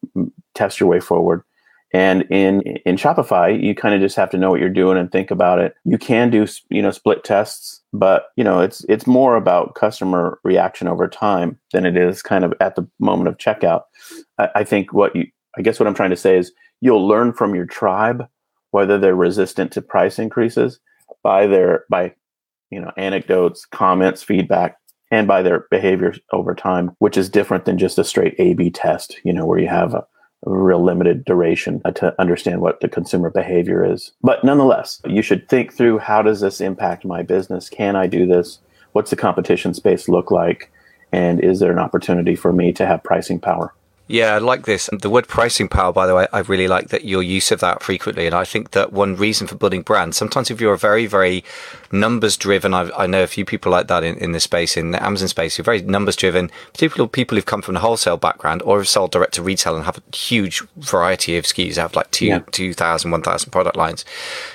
test 0.55 0.79
your 0.79 0.89
way 0.89 0.99
forward. 0.99 1.43
And 1.91 2.21
in 2.29 2.61
in 2.85 2.97
Shopify, 2.97 3.61
you 3.61 3.73
kind 3.73 3.95
of 3.95 4.01
just 4.01 4.15
have 4.15 4.29
to 4.31 4.37
know 4.37 4.51
what 4.51 4.59
you're 4.59 4.69
doing 4.69 4.97
and 4.97 5.11
think 5.11 5.31
about 5.31 5.59
it. 5.59 5.73
You 5.85 5.97
can 5.97 6.29
do 6.29 6.45
you 6.69 6.83
know 6.83 6.91
split 6.91 7.23
tests, 7.23 7.81
but 7.93 8.27
you 8.35 8.43
know 8.43 8.59
it's 8.59 8.85
it's 8.87 9.07
more 9.07 9.35
about 9.35 9.73
customer 9.73 10.39
reaction 10.43 10.87
over 10.87 11.07
time 11.07 11.59
than 11.73 11.85
it 11.85 11.97
is 11.97 12.21
kind 12.21 12.43
of 12.43 12.53
at 12.59 12.75
the 12.75 12.87
moment 12.99 13.27
of 13.27 13.37
checkout. 13.37 13.83
I, 14.37 14.49
I 14.55 14.63
think 14.63 14.93
what 14.93 15.15
you 15.15 15.27
I 15.57 15.63
guess 15.63 15.79
what 15.79 15.87
I'm 15.87 15.95
trying 15.95 16.11
to 16.11 16.15
say 16.15 16.37
is 16.37 16.51
you'll 16.79 17.07
learn 17.07 17.33
from 17.33 17.55
your 17.55 17.65
tribe 17.65 18.27
whether 18.71 18.99
they're 18.99 19.15
resistant 19.15 19.71
to 19.71 19.81
price 19.81 20.19
increases 20.19 20.79
by 21.23 21.47
their 21.47 21.85
by 21.89 22.13
you 22.69 22.79
know 22.79 22.91
anecdotes, 22.97 23.65
comments, 23.65 24.21
feedback, 24.21 24.77
and 25.11 25.27
by 25.27 25.41
their 25.41 25.65
behavior 25.71 26.13
over 26.31 26.53
time, 26.53 26.91
which 26.99 27.17
is 27.17 27.29
different 27.29 27.65
than 27.65 27.77
just 27.77 27.97
a 27.97 28.03
straight 28.03 28.35
A 28.39 28.53
B 28.53 28.69
test, 28.69 29.19
you 29.23 29.33
know, 29.33 29.45
where 29.45 29.59
you 29.59 29.67
have 29.67 29.93
a, 29.93 30.05
a 30.45 30.51
real 30.51 30.83
limited 30.83 31.25
duration 31.25 31.81
uh, 31.85 31.91
to 31.91 32.13
understand 32.19 32.61
what 32.61 32.79
the 32.79 32.89
consumer 32.89 33.29
behavior 33.29 33.83
is. 33.83 34.11
But 34.21 34.43
nonetheless, 34.43 35.01
you 35.05 35.21
should 35.21 35.49
think 35.49 35.73
through 35.73 35.97
how 35.97 36.21
does 36.21 36.41
this 36.41 36.61
impact 36.61 37.05
my 37.05 37.23
business? 37.23 37.69
Can 37.69 37.95
I 37.95 38.07
do 38.07 38.25
this? 38.25 38.59
What's 38.93 39.09
the 39.09 39.15
competition 39.15 39.73
space 39.73 40.07
look 40.07 40.31
like? 40.31 40.71
And 41.11 41.43
is 41.43 41.59
there 41.59 41.71
an 41.71 41.79
opportunity 41.79 42.35
for 42.35 42.53
me 42.53 42.71
to 42.73 42.85
have 42.85 43.03
pricing 43.03 43.39
power? 43.39 43.73
Yeah, 44.11 44.33
I 44.33 44.39
like 44.39 44.65
this. 44.65 44.89
The 44.91 45.09
word 45.09 45.27
pricing 45.27 45.69
power, 45.69 45.93
by 45.93 46.07
the 46.07 46.15
way, 46.15 46.25
I 46.33 46.39
really 46.39 46.67
like 46.67 46.87
that 46.87 47.05
your 47.05 47.21
use 47.21 47.51
of 47.51 47.59
that 47.59 47.83
frequently. 47.83 48.25
And 48.25 48.33
I 48.33 48.43
think 48.43 48.71
that 48.71 48.91
one 48.91 49.15
reason 49.15 49.45
for 49.45 49.53
building 49.53 49.83
brands, 49.83 50.17
sometimes 50.17 50.49
if 50.49 50.59
you're 50.59 50.73
a 50.73 50.79
very, 50.79 51.05
very 51.05 51.43
numbers 51.91 52.35
driven, 52.35 52.73
I, 52.73 52.89
I 52.97 53.05
know 53.05 53.21
a 53.21 53.27
few 53.27 53.45
people 53.45 53.71
like 53.71 53.85
that 53.87 54.03
in, 54.03 54.17
in 54.17 54.31
this 54.31 54.45
space, 54.45 54.75
in 54.77 54.89
the 54.89 55.03
Amazon 55.03 55.27
space, 55.27 55.55
who 55.55 55.61
are 55.61 55.63
very 55.63 55.83
numbers 55.83 56.15
driven, 56.15 56.49
particularly 56.73 57.07
people 57.07 57.35
who've 57.37 57.45
come 57.45 57.61
from 57.61 57.75
a 57.75 57.81
wholesale 57.81 58.17
background 58.17 58.63
or 58.63 58.79
have 58.79 58.87
sold 58.87 59.11
direct 59.11 59.35
to 59.35 59.43
retail 59.43 59.75
and 59.75 59.85
have 59.85 59.99
a 59.99 60.15
huge 60.15 60.61
variety 60.77 61.37
of 61.37 61.45
SKUs, 61.45 61.75
have 61.75 61.95
like 61.95 62.09
two, 62.09 62.25
yeah. 62.25 62.39
2,000, 62.51 63.11
1,000 63.11 63.51
product 63.51 63.77
lines. 63.77 64.05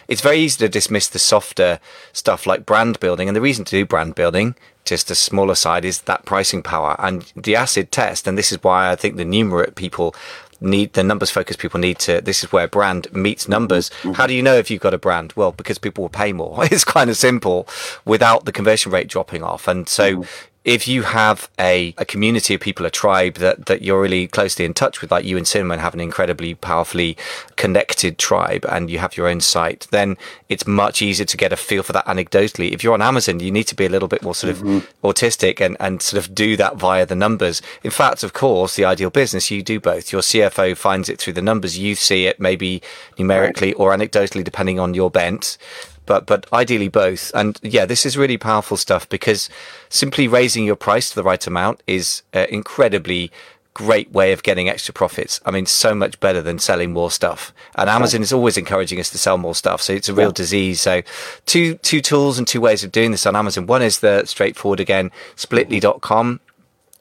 It's 0.08 0.20
very 0.20 0.38
easy 0.38 0.58
to 0.58 0.68
dismiss 0.68 1.06
the 1.06 1.20
softer 1.20 1.78
stuff 2.12 2.44
like 2.44 2.66
brand 2.66 2.98
building. 2.98 3.28
And 3.28 3.36
the 3.36 3.40
reason 3.40 3.64
to 3.66 3.70
do 3.70 3.86
brand 3.86 4.16
building 4.16 4.56
just 4.84 5.10
a 5.10 5.14
smaller 5.14 5.54
side 5.54 5.84
is 5.84 6.02
that 6.02 6.24
pricing 6.24 6.62
power 6.62 6.94
and 6.98 7.32
the 7.36 7.56
acid 7.56 7.90
test. 7.90 8.26
And 8.26 8.36
this 8.36 8.52
is 8.52 8.62
why 8.62 8.90
I 8.90 8.96
think 8.96 9.16
the 9.16 9.24
numerate 9.24 9.74
people 9.74 10.14
need 10.60 10.92
the 10.94 11.02
numbers 11.02 11.30
focused 11.30 11.58
people 11.58 11.78
need 11.80 11.98
to 11.98 12.20
this 12.22 12.42
is 12.42 12.50
where 12.52 12.66
brand 12.66 13.12
meets 13.12 13.48
numbers 13.48 13.90
Mm-hmm. 13.90 14.12
how 14.12 14.26
do 14.26 14.32
you 14.32 14.42
know 14.42 14.54
if 14.54 14.70
you've 14.70 14.80
got 14.80 14.94
a 14.94 14.98
brand 14.98 15.32
well 15.36 15.52
because 15.52 15.78
people 15.78 16.02
will 16.02 16.08
pay 16.08 16.32
more 16.32 16.64
it's 16.72 16.84
kind 16.84 17.10
of 17.10 17.16
simple 17.16 17.68
without 18.06 18.44
the 18.46 18.52
conversion 18.52 18.90
rate 18.92 19.08
dropping 19.08 19.42
off 19.42 19.66
and 19.68 19.88
so 19.88 20.12
Mm-hmm. 20.18 20.22
If 20.64 20.88
you 20.88 21.02
have 21.02 21.50
a, 21.58 21.94
a 21.98 22.06
community 22.06 22.54
of 22.54 22.60
people, 22.60 22.86
a 22.86 22.90
tribe 22.90 23.34
that, 23.34 23.66
that 23.66 23.82
you're 23.82 24.00
really 24.00 24.26
closely 24.26 24.64
in 24.64 24.72
touch 24.72 25.02
with, 25.02 25.10
like 25.10 25.24
you 25.24 25.36
and 25.36 25.46
Cinnamon 25.46 25.78
have 25.78 25.92
an 25.92 26.00
incredibly 26.00 26.54
powerfully 26.54 27.18
connected 27.56 28.16
tribe 28.16 28.64
and 28.70 28.88
you 28.88 28.98
have 28.98 29.14
your 29.14 29.28
own 29.28 29.40
site, 29.40 29.86
then 29.90 30.16
it's 30.48 30.66
much 30.66 31.02
easier 31.02 31.26
to 31.26 31.36
get 31.36 31.52
a 31.52 31.56
feel 31.56 31.82
for 31.82 31.92
that 31.92 32.06
anecdotally. 32.06 32.72
If 32.72 32.82
you're 32.82 32.94
on 32.94 33.02
Amazon, 33.02 33.40
you 33.40 33.50
need 33.50 33.64
to 33.64 33.74
be 33.74 33.84
a 33.84 33.90
little 33.90 34.08
bit 34.08 34.22
more 34.22 34.34
sort 34.34 34.52
of 34.52 34.62
mm-hmm. 34.62 35.06
autistic 35.06 35.60
and, 35.60 35.76
and 35.80 36.00
sort 36.00 36.26
of 36.26 36.34
do 36.34 36.56
that 36.56 36.76
via 36.76 37.04
the 37.04 37.14
numbers. 37.14 37.60
In 37.82 37.90
fact, 37.90 38.22
of 38.22 38.32
course, 38.32 38.74
the 38.74 38.86
ideal 38.86 39.10
business, 39.10 39.50
you 39.50 39.62
do 39.62 39.78
both. 39.78 40.12
Your 40.12 40.22
CFO 40.22 40.74
finds 40.78 41.10
it 41.10 41.18
through 41.18 41.34
the 41.34 41.42
numbers. 41.42 41.78
You 41.78 41.94
see 41.94 42.26
it 42.26 42.40
maybe 42.40 42.80
numerically 43.18 43.74
or 43.74 43.94
anecdotally, 43.94 44.42
depending 44.42 44.80
on 44.80 44.94
your 44.94 45.10
bent 45.10 45.58
but 46.06 46.26
but 46.26 46.46
ideally 46.52 46.88
both. 46.88 47.30
And 47.34 47.58
yeah, 47.62 47.84
this 47.86 48.04
is 48.06 48.16
really 48.16 48.36
powerful 48.38 48.76
stuff 48.76 49.08
because 49.08 49.48
simply 49.88 50.28
raising 50.28 50.64
your 50.64 50.76
price 50.76 51.10
to 51.10 51.14
the 51.14 51.22
right 51.22 51.44
amount 51.46 51.82
is 51.86 52.22
an 52.32 52.46
incredibly 52.50 53.30
great 53.74 54.12
way 54.12 54.32
of 54.32 54.44
getting 54.44 54.68
extra 54.68 54.94
profits. 54.94 55.40
I 55.44 55.50
mean, 55.50 55.66
so 55.66 55.96
much 55.96 56.20
better 56.20 56.40
than 56.40 56.60
selling 56.60 56.92
more 56.92 57.10
stuff. 57.10 57.52
And 57.74 57.90
Amazon 57.90 58.22
is 58.22 58.32
always 58.32 58.56
encouraging 58.56 59.00
us 59.00 59.10
to 59.10 59.18
sell 59.18 59.36
more 59.36 59.54
stuff, 59.56 59.82
so 59.82 59.92
it's 59.92 60.08
a 60.08 60.14
real 60.14 60.30
disease. 60.30 60.80
So 60.80 61.02
two 61.46 61.74
two 61.78 62.00
tools 62.00 62.38
and 62.38 62.46
two 62.46 62.60
ways 62.60 62.84
of 62.84 62.92
doing 62.92 63.10
this 63.10 63.26
on 63.26 63.34
Amazon. 63.34 63.66
One 63.66 63.82
is 63.82 63.98
the 63.98 64.24
straightforward 64.26 64.80
again, 64.80 65.10
splitly.com 65.36 66.40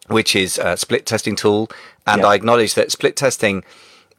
which 0.07 0.35
is 0.35 0.57
a 0.57 0.75
split 0.75 1.05
testing 1.05 1.35
tool. 1.35 1.69
And 2.05 2.21
Yeah. 2.21 2.27
I 2.27 2.35
acknowledge 2.35 2.73
that 2.73 2.91
split 2.91 3.15
testing, 3.15 3.63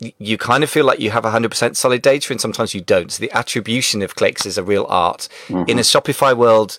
you 0.01 0.39
kind 0.39 0.65
of 0.65 0.71
feel 0.71 0.85
like 0.85 1.01
you 1.01 1.11
have 1.11 1.25
100% 1.25 1.77
solid 1.77 2.03
data 2.03 2.33
and 2.33 2.41
sometimes 2.41 2.75
you 2.75 2.81
don't. 2.81 3.13
So 3.13 3.21
the 3.21 3.33
attribution 3.33 4.03
of 4.03 4.15
clicks 4.15 4.47
is 4.47 4.59
a 4.59 4.63
real 4.63 4.87
art. 4.89 5.29
In 5.69 5.79
a 5.79 5.83
Shopify 5.83 6.37
world, 6.37 6.79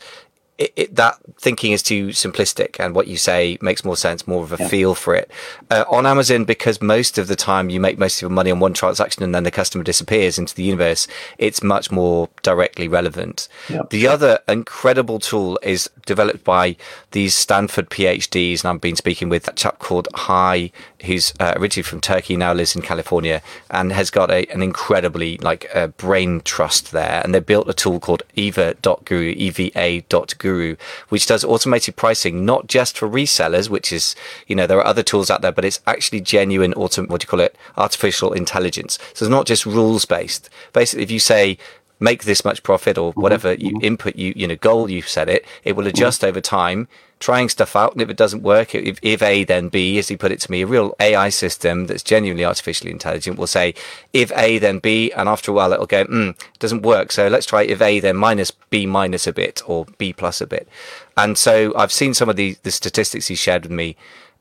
it, 0.58 0.72
it, 0.76 0.96
that 0.96 1.18
thinking 1.38 1.74
is 1.74 1.84
too 1.84 2.08
simplistic 2.08 2.80
and 2.80 2.96
what 2.96 3.08
you 3.08 3.18
say 3.18 3.58
makes 3.62 3.84
more 3.84 3.98
sense, 3.98 4.26
more 4.26 4.42
of 4.44 4.54
a 4.54 4.70
feel 4.70 4.96
for 4.96 5.14
it. 5.14 5.30
Uh, 5.70 5.84
on 5.90 6.06
Amazon, 6.06 6.46
because 6.46 6.82
most 6.82 7.18
of 7.18 7.28
the 7.28 7.36
time 7.36 7.70
you 7.70 7.80
make 7.80 7.98
most 7.98 8.18
of 8.18 8.22
your 8.22 8.30
money 8.30 8.52
on 8.52 8.60
one 8.62 8.74
transaction 8.74 9.22
and 9.24 9.36
then 9.36 9.44
the 9.44 9.52
customer 9.52 9.84
disappears 9.84 10.40
into 10.40 10.56
the 10.56 10.64
universe, 10.64 11.08
it's 11.38 11.62
much 11.62 11.92
more 11.92 12.30
directly 12.42 12.88
relevant. 12.88 13.50
Yep. 13.70 13.90
The 13.90 14.08
other 14.08 14.40
incredible 14.48 15.20
tool 15.20 15.60
is 15.62 15.90
developed 16.06 16.46
by 16.46 16.78
these 17.12 17.36
Stanford 17.36 17.90
PhDs, 17.90 18.64
and 18.64 18.70
I've 18.72 18.82
been 18.82 18.96
speaking 18.96 19.28
with 19.28 19.48
a 19.50 19.54
chap 19.54 19.80
called 19.80 20.08
Hai, 20.14 20.72
who's 21.04 21.34
uh, 21.40 21.54
originally 21.58 21.84
from 21.84 22.02
Turkey, 22.02 22.38
now 22.38 22.54
lives 22.54 22.76
in 22.76 22.82
California, 22.82 23.42
and 23.70 23.92
has 23.92 24.10
got 24.10 24.32
a, 24.32 24.46
an 24.52 24.62
incredibly 24.62 25.38
like 25.38 25.70
uh, 25.74 25.88
brain 25.88 26.42
trust 26.42 26.92
there. 26.92 27.22
And 27.24 27.34
they 27.34 27.40
built 27.40 27.70
a 27.70 27.74
tool 27.74 28.00
called 28.00 28.24
Eva.guru, 28.36 29.30
EVA.guru, 29.30 30.76
which 31.10 31.28
does 31.28 31.44
automated 31.44 31.96
pricing, 31.96 32.46
not 32.46 32.68
just 32.68 32.98
for 32.98 33.08
resellers, 33.08 33.70
which 33.70 33.92
is, 33.92 34.16
you 34.48 34.56
know, 34.56 34.68
there 34.68 34.80
are 34.80 34.86
other 34.86 35.04
tools 35.04 35.30
out 35.30 35.42
there, 35.42 35.52
but 35.52 35.66
it's 35.66 35.80
actually 35.88 36.22
genuine 36.22 36.74
auto, 36.74 37.06
what 37.06 37.22
do 37.22 37.26
you 37.26 37.30
call 37.30 37.40
it? 37.40 37.56
Artificial 37.78 38.34
intelligence. 38.34 38.98
So 39.14 39.26
it's 39.26 39.32
not 39.32 39.46
just 39.46 39.66
rules 39.66 40.06
based. 40.06 40.50
Basically, 40.74 41.04
if 41.04 41.12
you 41.12 41.20
say, 41.20 41.58
make 42.00 42.24
this 42.26 42.44
much 42.44 42.62
profit 42.64 42.98
or 42.98 43.14
whatever 43.14 43.54
you 43.54 43.80
input 43.82 44.16
you 44.16 44.34
you 44.36 44.48
know 44.48 44.56
goal 44.58 44.90
you've 44.90 45.08
set 45.08 45.30
it 45.30 45.46
it 45.64 45.76
will 45.76 45.88
adjust 45.88 46.24
over 46.24 46.42
time 46.42 46.88
trying 47.20 47.48
stuff 47.48 47.78
out. 47.78 47.94
And 47.94 48.02
if 48.02 48.10
it 48.10 48.18
doesn't 48.18 48.44
work 48.44 48.76
if, 48.76 49.00
if 49.02 49.22
a 49.22 49.46
then 49.46 49.70
b 49.70 49.98
as 49.98 50.10
he 50.10 50.18
put 50.18 50.32
it 50.34 50.42
to 50.42 50.52
me 50.52 50.62
a 50.62 50.68
real 50.68 50.94
ai 51.00 51.30
system 51.30 51.88
that's 51.88 52.04
genuinely 52.04 52.44
artificially 52.44 52.92
intelligent 52.92 53.38
will 53.40 53.48
say 53.48 53.74
if 54.12 54.32
a 54.38 54.58
then 54.60 54.80
b 54.80 55.12
and 55.14 55.30
after 55.30 55.52
a 55.52 55.54
while 55.54 55.72
it'll 55.72 55.86
go 55.86 56.04
mm, 56.06 56.30
it 56.32 56.60
doesn't 56.60 56.82
work. 56.82 57.12
So 57.14 57.28
let's 57.30 57.46
try 57.46 57.64
if 57.64 57.82
a 57.82 58.00
then 58.02 58.18
minus 58.18 58.52
b 58.52 58.86
minus 58.86 59.28
a 59.28 59.34
bit 59.34 59.62
or 59.66 59.86
b 59.98 60.12
plus 60.12 60.42
a 60.42 60.48
bit. 60.48 60.68
And 61.16 61.38
so 61.38 61.74
i've 61.78 61.92
seen 61.94 62.14
some 62.14 62.28
of 62.30 62.36
the 62.36 62.58
the 62.64 62.72
statistics 62.72 63.28
he 63.28 63.36
shared 63.36 63.64
with 63.64 63.72
me 63.72 63.96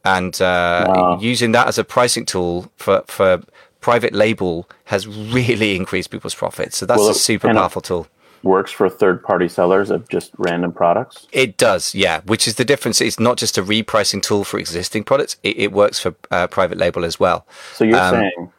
and 0.04 0.40
uh, 0.42 0.84
Wow. 0.88 1.18
using 1.20 1.52
that 1.52 1.66
as 1.66 1.78
a 1.78 1.84
pricing 1.84 2.26
tool 2.26 2.70
for 2.76 3.02
for 3.06 3.42
private 3.84 4.14
label 4.14 4.66
has 4.84 5.06
really 5.06 5.76
increased 5.80 6.10
people's 6.10 6.34
profits. 6.34 6.78
So 6.78 6.86
that's 6.86 6.98
Well, 6.98 7.10
a 7.10 7.14
super 7.14 7.52
powerful 7.52 7.82
tool. 7.82 8.06
Works 8.42 8.72
for 8.72 8.88
third 8.88 9.22
party 9.22 9.46
sellers 9.46 9.90
of 9.90 10.08
just 10.08 10.32
random 10.38 10.72
products. 10.72 11.26
It 11.32 11.58
does, 11.58 11.94
yeah. 11.94 12.22
Which 12.24 12.48
is 12.48 12.54
the 12.54 12.64
difference. 12.64 13.02
It's 13.02 13.20
not 13.20 13.36
just 13.36 13.58
a 13.58 13.62
repricing 13.62 14.22
tool 14.22 14.42
for 14.44 14.58
existing 14.58 15.04
products. 15.04 15.36
It, 15.42 15.58
it 15.58 15.72
works 15.72 15.98
for 15.98 16.14
uh, 16.30 16.46
private 16.46 16.78
label 16.78 17.04
as 17.04 17.20
well. 17.20 17.46
So 17.74 17.84
you're 17.84 17.98
Um, 17.98 18.14
saying 18.14 18.52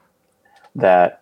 that 0.75 1.21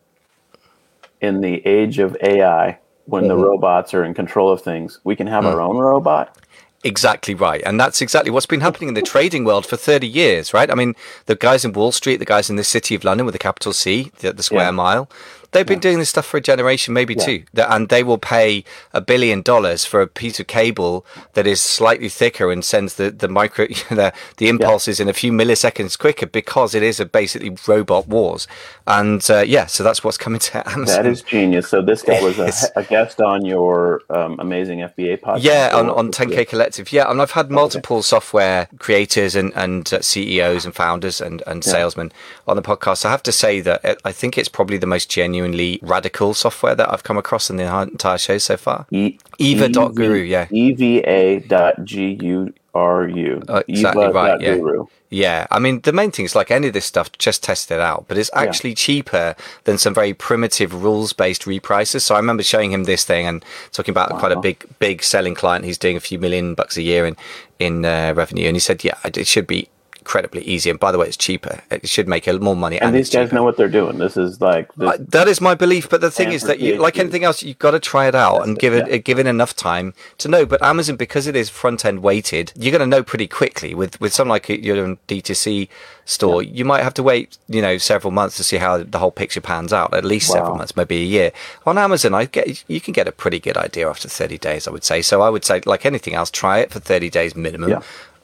in 1.21 1.39
the 1.39 1.65
age 1.65 1.99
of 1.99 2.17
AI, 2.21 2.79
when 3.05 3.29
the 3.29 3.37
robots 3.37 3.93
are 3.93 4.03
in 4.03 4.13
control 4.13 4.51
of 4.51 4.61
things, 4.61 4.99
we 5.05 5.15
can 5.15 5.27
have 5.27 5.45
our 5.45 5.61
own 5.61 5.77
robot. 5.77 6.37
Exactly 6.85 7.33
right. 7.33 7.61
And 7.65 7.79
that's 7.79 8.01
exactly 8.01 8.29
what's 8.29 8.45
been 8.45 8.59
happening 8.61 8.89
in 8.89 8.93
the 8.93 9.01
trading 9.01 9.45
world 9.45 9.65
for 9.65 9.77
30 9.77 10.05
years, 10.05 10.53
right? 10.53 10.69
I 10.69 10.75
mean, 10.75 10.95
the 11.27 11.35
guys 11.35 11.63
in 11.63 11.71
Wall 11.71 11.93
Street, 11.93 12.17
the 12.17 12.25
guys 12.25 12.49
in 12.49 12.57
the 12.57 12.63
city 12.63 12.93
of 12.93 13.05
London 13.05 13.25
with 13.25 13.33
the 13.33 13.39
capital 13.39 13.71
C, 13.71 14.11
the, 14.19 14.33
the 14.33 14.43
square 14.43 14.65
Yeah. 14.65 14.71
mile, 14.71 15.09
they've 15.53 15.65
been 15.65 15.79
doing 15.79 15.99
this 15.99 16.09
stuff 16.09 16.25
for 16.25 16.37
a 16.37 16.41
generation, 16.41 16.93
maybe 16.93 17.15
two. 17.15 17.43
Th- 17.55 17.67
And 17.69 17.89
they 17.89 18.03
will 18.03 18.17
pay 18.17 18.63
a 18.93 19.01
billion 19.01 19.41
dollars 19.41 19.85
for 19.85 20.01
a 20.01 20.07
piece 20.07 20.39
of 20.39 20.47
cable 20.47 21.05
that 21.33 21.47
is 21.47 21.61
slightly 21.61 22.09
thicker 22.09 22.51
and 22.51 22.63
sends 22.65 22.95
the, 22.95 23.11
the 23.11 23.27
micro, 23.27 23.67
the, 23.89 24.13
the 24.37 24.47
impulses 24.49 24.99
in 24.99 25.07
a 25.09 25.13
few 25.13 25.31
milliseconds 25.31 25.97
quicker 25.97 26.25
because 26.25 26.75
it 26.75 26.83
is 26.83 26.99
a 26.99 27.05
basically 27.05 27.55
robot 27.67 28.07
wars. 28.07 28.47
And 28.87 29.25
uh, 29.29 29.39
yeah, 29.41 29.65
so 29.67 29.83
that's 29.83 30.03
what's 30.03 30.17
coming 30.17 30.39
to 30.39 30.69
Amazon. 30.75 31.03
That 31.03 31.09
is 31.11 31.21
genius. 31.21 31.69
So 31.69 31.81
this 31.81 32.01
guy 32.01 32.21
was 32.21 32.39
a, 32.39 32.51
a 32.75 32.83
guest 32.83 33.21
on 33.21 33.45
your 33.45 34.01
um, 34.09 34.39
amazing 34.39 34.79
FBA 34.79 35.21
podcast. 35.21 35.43
Yeah, 35.43 35.71
on, 35.73 35.89
on 35.89 36.11
10K 36.11 36.47
Collective. 36.47 36.91
Yeah, 36.91 37.09
and 37.09 37.21
I've 37.21 37.31
had 37.31 37.49
multiple 37.51 38.01
software 38.03 38.67
creators 38.79 39.35
and, 39.35 39.53
and 39.55 39.91
uh, 39.93 40.01
CEOs 40.01 40.65
and 40.65 40.75
founders 40.75 41.21
and, 41.21 41.41
and 41.47 41.63
salesmen 41.63 42.11
on 42.47 42.55
the 42.55 42.61
podcast. 42.61 43.05
I 43.05 43.11
have 43.11 43.23
to 43.23 43.31
say 43.31 43.61
that 43.61 43.83
it, 43.85 44.01
I 44.03 44.11
think 44.11 44.37
it's 44.37 44.49
probably 44.49 44.77
the 44.77 44.87
most 44.87 45.09
genuinely 45.43 45.79
radical 45.81 46.33
software 46.33 46.75
that 46.75 46.91
I've 46.91 47.03
come 47.03 47.17
across 47.17 47.49
in 47.49 47.57
the 47.57 47.81
entire 47.81 48.17
show 48.17 48.37
so 48.37 48.57
far. 48.57 48.85
E- 48.91 49.17
Eva.guru, 49.37 50.21
yeah. 50.21 50.47
EVA 50.51 51.41
dot 51.47 51.83
G 51.83 52.17
U 52.21 52.53
R 52.73 53.07
U. 53.07 53.41
Uh, 53.47 53.63
exactly 53.67 54.07
right, 54.07 54.41
yeah. 54.41 54.55
Guru. 54.55 54.85
Yeah, 55.09 55.45
I 55.51 55.59
mean, 55.59 55.81
the 55.81 55.93
main 55.93 56.09
thing 56.09 56.25
is 56.25 56.35
like 56.35 56.49
any 56.49 56.67
of 56.67 56.73
this 56.73 56.85
stuff, 56.85 57.11
just 57.19 57.43
test 57.43 57.69
it 57.69 57.79
out. 57.79 58.05
But 58.07 58.17
it's 58.17 58.31
actually 58.33 58.73
cheaper 58.73 59.35
than 59.65 59.77
some 59.77 59.93
very 59.93 60.13
primitive 60.13 60.83
rules 60.83 61.13
based 61.13 61.43
repricers. 61.43 62.01
So 62.01 62.15
I 62.15 62.17
remember 62.17 62.41
showing 62.41 62.71
him 62.71 62.85
this 62.85 63.05
thing 63.05 63.27
and 63.27 63.45
talking 63.71 63.91
about 63.91 64.17
quite 64.17 64.31
a 64.31 64.39
big, 64.39 64.65
big 64.79 65.03
selling 65.03 65.35
client. 65.35 65.65
He's 65.65 65.77
doing 65.77 65.97
a 65.97 65.99
few 65.99 66.17
million 66.17 66.55
bucks 66.55 66.77
a 66.77 66.81
year 66.81 67.05
in, 67.05 67.15
in 67.59 67.85
uh, 67.85 68.13
revenue. 68.15 68.47
And 68.47 68.55
he 68.55 68.59
said, 68.59 68.83
yeah, 68.83 68.97
it 69.03 69.27
should 69.27 69.45
be 69.45 69.69
incredibly 70.03 70.41
easy. 70.43 70.69
And 70.69 70.79
by 70.79 70.91
the 70.91 70.97
way, 70.97 71.07
it's 71.07 71.17
cheaper. 71.17 71.61
It 71.71 71.87
should 71.87 72.07
make 72.09 72.27
a 72.27 72.33
more 72.33 72.57
money. 72.57 72.77
And, 72.77 72.87
And, 72.87 72.95
these 72.95 73.09
guys 73.09 73.31
know 73.31 73.43
what 73.43 73.55
they're 73.55 73.75
doing. 73.81 73.97
This 73.99 74.17
is 74.17 74.41
like 74.41 74.73
this, 74.75 74.89
Uh, 74.89 74.97
that 74.99 75.27
is 75.29 75.39
my 75.39 75.55
belief, 75.55 75.89
but 75.89 76.01
the 76.01 76.11
thing 76.11 76.33
is 76.33 76.43
that 76.43 76.59
you, 76.59 76.75
like 76.75 76.99
anything 76.99 77.23
else, 77.23 77.41
you've 77.41 77.59
got 77.59 77.71
to 77.71 77.79
try 77.79 78.07
it 78.07 78.15
out 78.15 78.39
and 78.45 78.59
give 78.59 78.73
it, 78.73 78.85
yeah. 78.89 78.97
give 78.97 79.17
it 79.17 79.27
enough 79.27 79.55
time 79.55 79.93
to 80.17 80.27
know. 80.27 80.45
But 80.45 80.61
Amazon, 80.61 80.97
because 80.97 81.25
it 81.25 81.35
is 81.35 81.49
front 81.49 81.85
end 81.85 82.03
weighted, 82.03 82.51
you're 82.55 82.75
going 82.77 82.87
to 82.87 82.95
know 82.95 83.03
pretty 83.03 83.27
quickly. 83.27 83.73
With 83.73 83.99
with 84.01 84.13
something 84.13 84.29
like 84.29 84.49
your 84.49 84.97
D2C 85.07 85.69
store, 86.05 86.43
you 86.43 86.65
might 86.65 86.83
have 86.83 86.93
to 86.95 87.03
wait, 87.03 87.37
you 87.47 87.61
know, 87.61 87.77
several 87.77 88.11
months 88.11 88.35
to 88.37 88.43
see 88.43 88.57
how 88.57 88.83
the 88.83 88.99
whole 88.99 89.11
picture 89.11 89.41
pans 89.41 89.71
out. 89.71 89.93
At 89.93 90.03
least 90.03 90.29
several 90.29 90.55
months, 90.55 90.75
maybe 90.75 90.97
a 90.97 91.05
year. 91.17 91.31
On 91.65 91.77
Amazon, 91.77 92.13
I 92.13 92.25
get 92.25 92.63
you 92.67 92.81
can 92.81 92.93
get 92.93 93.07
a 93.07 93.13
pretty 93.13 93.39
good 93.39 93.57
idea 93.57 93.89
after 93.89 94.09
30 94.09 94.37
days. 94.37 94.67
I 94.67 94.71
would 94.71 94.83
say. 94.83 95.01
So 95.01 95.21
I 95.21 95.29
would 95.29 95.45
say, 95.45 95.61
like 95.65 95.85
anything 95.85 96.13
else, 96.13 96.29
try 96.29 96.59
it 96.59 96.71
for 96.71 96.79
30 96.79 97.09
days 97.09 97.35
minimum. 97.35 97.69
Yeah. 97.69 97.81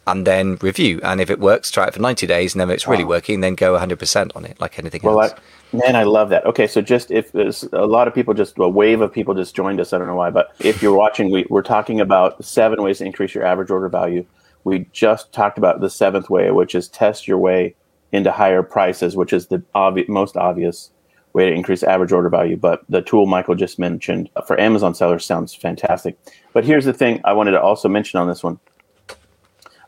And 0.09 0.25
then 0.25 0.55
review, 0.55 0.99
and 1.03 1.21
if 1.21 1.29
it 1.29 1.39
works, 1.39 1.69
try 1.69 1.85
it 1.85 1.93
for 1.93 2.01
ninety 2.01 2.25
days, 2.25 2.55
and 2.55 2.61
then 2.61 2.69
if 2.71 2.75
it's 2.77 2.87
really 2.87 3.03
working, 3.03 3.41
then 3.41 3.53
go 3.53 3.77
hundred 3.77 3.99
percent 3.99 4.31
on 4.35 4.43
it, 4.43 4.59
like 4.59 4.79
anything 4.79 5.01
well, 5.03 5.21
else. 5.21 5.33
I, 5.71 5.77
man, 5.77 5.95
I 5.95 6.01
love 6.01 6.29
that. 6.29 6.45
Okay, 6.47 6.65
so 6.65 6.81
just 6.81 7.11
if 7.11 7.31
there's 7.31 7.63
a 7.73 7.85
lot 7.85 8.07
of 8.07 8.15
people, 8.15 8.33
just 8.33 8.57
a 8.57 8.67
wave 8.67 9.01
of 9.01 9.13
people 9.13 9.35
just 9.35 9.55
joined 9.55 9.79
us. 9.79 9.93
I 9.93 9.99
don't 9.99 10.07
know 10.07 10.15
why, 10.15 10.31
but 10.31 10.51
if 10.59 10.81
you're 10.81 10.95
watching, 10.95 11.29
we, 11.29 11.45
we're 11.47 11.61
talking 11.61 12.01
about 12.01 12.43
seven 12.43 12.81
ways 12.81 12.97
to 12.97 13.05
increase 13.05 13.35
your 13.35 13.45
average 13.45 13.69
order 13.69 13.87
value. 13.87 14.25
We 14.63 14.87
just 14.91 15.31
talked 15.31 15.59
about 15.59 15.79
the 15.79 15.91
seventh 15.91 16.27
way, 16.27 16.49
which 16.49 16.73
is 16.73 16.87
test 16.87 17.27
your 17.27 17.37
way 17.37 17.75
into 18.11 18.31
higher 18.31 18.63
prices, 18.63 19.15
which 19.15 19.31
is 19.31 19.47
the 19.47 19.61
obvi- 19.75 20.09
most 20.09 20.35
obvious 20.35 20.89
way 21.33 21.47
to 21.49 21.55
increase 21.55 21.83
average 21.83 22.11
order 22.11 22.29
value. 22.29 22.57
But 22.57 22.81
the 22.89 23.03
tool 23.03 23.27
Michael 23.27 23.53
just 23.53 23.77
mentioned 23.77 24.29
for 24.47 24.59
Amazon 24.59 24.95
sellers 24.95 25.23
sounds 25.23 25.53
fantastic. 25.53 26.17
But 26.53 26.65
here's 26.65 26.85
the 26.85 26.93
thing 26.93 27.21
I 27.23 27.33
wanted 27.33 27.51
to 27.51 27.61
also 27.61 27.87
mention 27.87 28.19
on 28.19 28.27
this 28.27 28.43
one. 28.43 28.59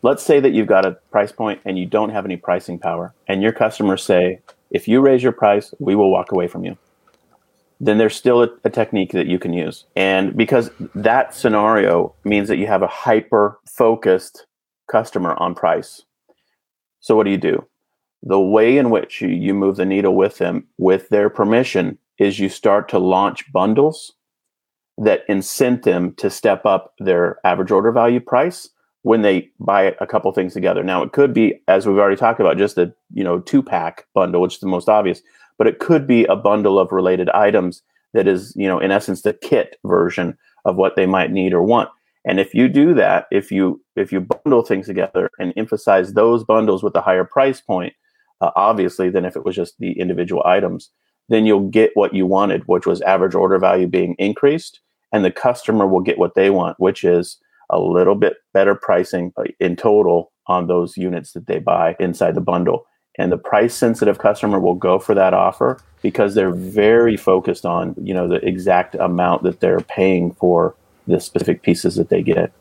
Let's 0.03 0.23
say 0.23 0.39
that 0.39 0.53
you've 0.53 0.67
got 0.67 0.85
a 0.85 0.93
price 1.11 1.31
point 1.31 1.61
and 1.65 1.77
you 1.77 1.85
don't 1.85 2.09
have 2.09 2.25
any 2.25 2.37
pricing 2.37 2.79
power, 2.79 3.13
and 3.27 3.41
your 3.41 3.51
customers 3.51 4.03
say, 4.03 4.39
if 4.71 4.87
you 4.87 5.01
raise 5.01 5.21
your 5.21 5.31
price, 5.31 5.73
we 5.79 5.95
will 5.95 6.11
walk 6.11 6.31
away 6.31 6.47
from 6.47 6.63
you. 6.63 6.77
Then 7.79 7.97
there's 7.97 8.15
still 8.15 8.43
a, 8.43 8.49
a 8.63 8.69
technique 8.69 9.11
that 9.11 9.27
you 9.27 9.39
can 9.39 9.53
use. 9.53 9.85
And 9.95 10.35
because 10.35 10.69
that 10.95 11.33
scenario 11.33 12.13
means 12.23 12.47
that 12.47 12.57
you 12.57 12.67
have 12.67 12.81
a 12.81 12.87
hyper 12.87 13.59
focused 13.67 14.45
customer 14.89 15.35
on 15.39 15.55
price. 15.55 16.03
So 16.99 17.15
what 17.15 17.23
do 17.23 17.31
you 17.31 17.37
do? 17.37 17.67
the 18.23 18.39
way 18.39 18.77
in 18.77 18.89
which 18.89 19.21
you, 19.21 19.29
you 19.29 19.53
move 19.53 19.77
the 19.77 19.85
needle 19.85 20.15
with 20.15 20.37
them 20.37 20.67
with 20.77 21.09
their 21.09 21.29
permission 21.29 21.97
is 22.19 22.39
you 22.39 22.49
start 22.49 22.87
to 22.89 22.99
launch 22.99 23.51
bundles 23.51 24.13
that 24.97 25.27
incent 25.27 25.83
them 25.83 26.13
to 26.15 26.29
step 26.29 26.65
up 26.65 26.93
their 26.99 27.39
average 27.43 27.71
order 27.71 27.91
value 27.91 28.19
price 28.19 28.69
when 29.03 29.21
they 29.21 29.49
buy 29.59 29.95
a 29.99 30.07
couple 30.07 30.31
things 30.31 30.53
together. 30.53 30.83
Now 30.83 31.01
it 31.01 31.11
could 31.11 31.33
be, 31.33 31.59
as 31.67 31.87
we've 31.87 31.97
already 31.97 32.15
talked 32.15 32.39
about, 32.39 32.57
just 32.57 32.77
a 32.77 32.93
you 33.13 33.23
know 33.23 33.39
two 33.39 33.63
pack 33.63 34.05
bundle, 34.13 34.41
which 34.41 34.55
is 34.55 34.59
the 34.59 34.67
most 34.67 34.89
obvious, 34.89 35.21
but 35.57 35.67
it 35.67 35.79
could 35.79 36.07
be 36.07 36.25
a 36.25 36.35
bundle 36.35 36.79
of 36.79 36.91
related 36.91 37.29
items 37.29 37.81
that 38.13 38.27
is 38.27 38.53
you 38.55 38.67
know 38.67 38.79
in 38.79 38.91
essence 38.91 39.21
the 39.21 39.33
kit 39.33 39.77
version 39.85 40.37
of 40.65 40.75
what 40.75 40.95
they 40.95 41.05
might 41.05 41.31
need 41.31 41.53
or 41.53 41.63
want. 41.63 41.89
And 42.23 42.39
if 42.39 42.53
you 42.53 42.67
do 42.67 42.93
that, 42.93 43.25
if 43.31 43.51
you 43.51 43.81
if 43.95 44.11
you 44.11 44.21
bundle 44.21 44.63
things 44.63 44.85
together 44.85 45.29
and 45.39 45.53
emphasize 45.57 46.13
those 46.13 46.43
bundles 46.43 46.83
with 46.83 46.95
a 46.95 47.01
higher 47.01 47.25
price 47.25 47.59
point, 47.59 47.93
uh, 48.41 48.51
obviously 48.55 49.09
than 49.09 49.25
if 49.25 49.35
it 49.35 49.43
was 49.43 49.55
just 49.55 49.75
the 49.79 49.99
individual 49.99 50.43
items, 50.45 50.91
then 51.29 51.45
you'll 51.45 51.69
get 51.69 51.91
what 51.95 52.13
you 52.13 52.27
wanted, 52.27 52.67
which 52.67 52.85
was 52.85 53.01
average 53.01 53.33
order 53.33 53.57
value 53.57 53.87
being 53.87 54.15
increased, 54.19 54.79
and 55.11 55.25
the 55.25 55.31
customer 55.31 55.87
will 55.87 56.01
get 56.01 56.19
what 56.19 56.35
they 56.35 56.51
want, 56.51 56.79
which 56.79 57.03
is 57.03 57.37
a 57.71 57.79
little 57.79 58.15
bit 58.15 58.37
better 58.53 58.75
pricing 58.75 59.33
in 59.59 59.75
total 59.75 60.31
on 60.47 60.67
those 60.67 60.97
units 60.97 61.33
that 61.33 61.47
they 61.47 61.59
buy 61.59 61.95
inside 61.99 62.35
the 62.35 62.41
bundle. 62.41 62.85
And 63.17 63.31
the 63.31 63.37
price 63.37 63.73
sensitive 63.73 64.19
customer 64.19 64.59
will 64.59 64.75
go 64.75 64.99
for 64.99 65.13
that 65.15 65.33
offer 65.33 65.79
because 66.01 66.33
they're 66.35 66.53
very 66.53 67.17
focused 67.17 67.65
on, 67.65 67.95
you 68.01 68.13
know, 68.13 68.27
the 68.27 68.45
exact 68.45 68.95
amount 68.95 69.43
that 69.43 69.59
they're 69.59 69.81
paying 69.81 70.33
for 70.33 70.75
the 71.07 71.19
specific 71.19 71.61
pieces 71.61 71.95
that 71.95 72.09
they 72.09 72.21
get. 72.21 72.51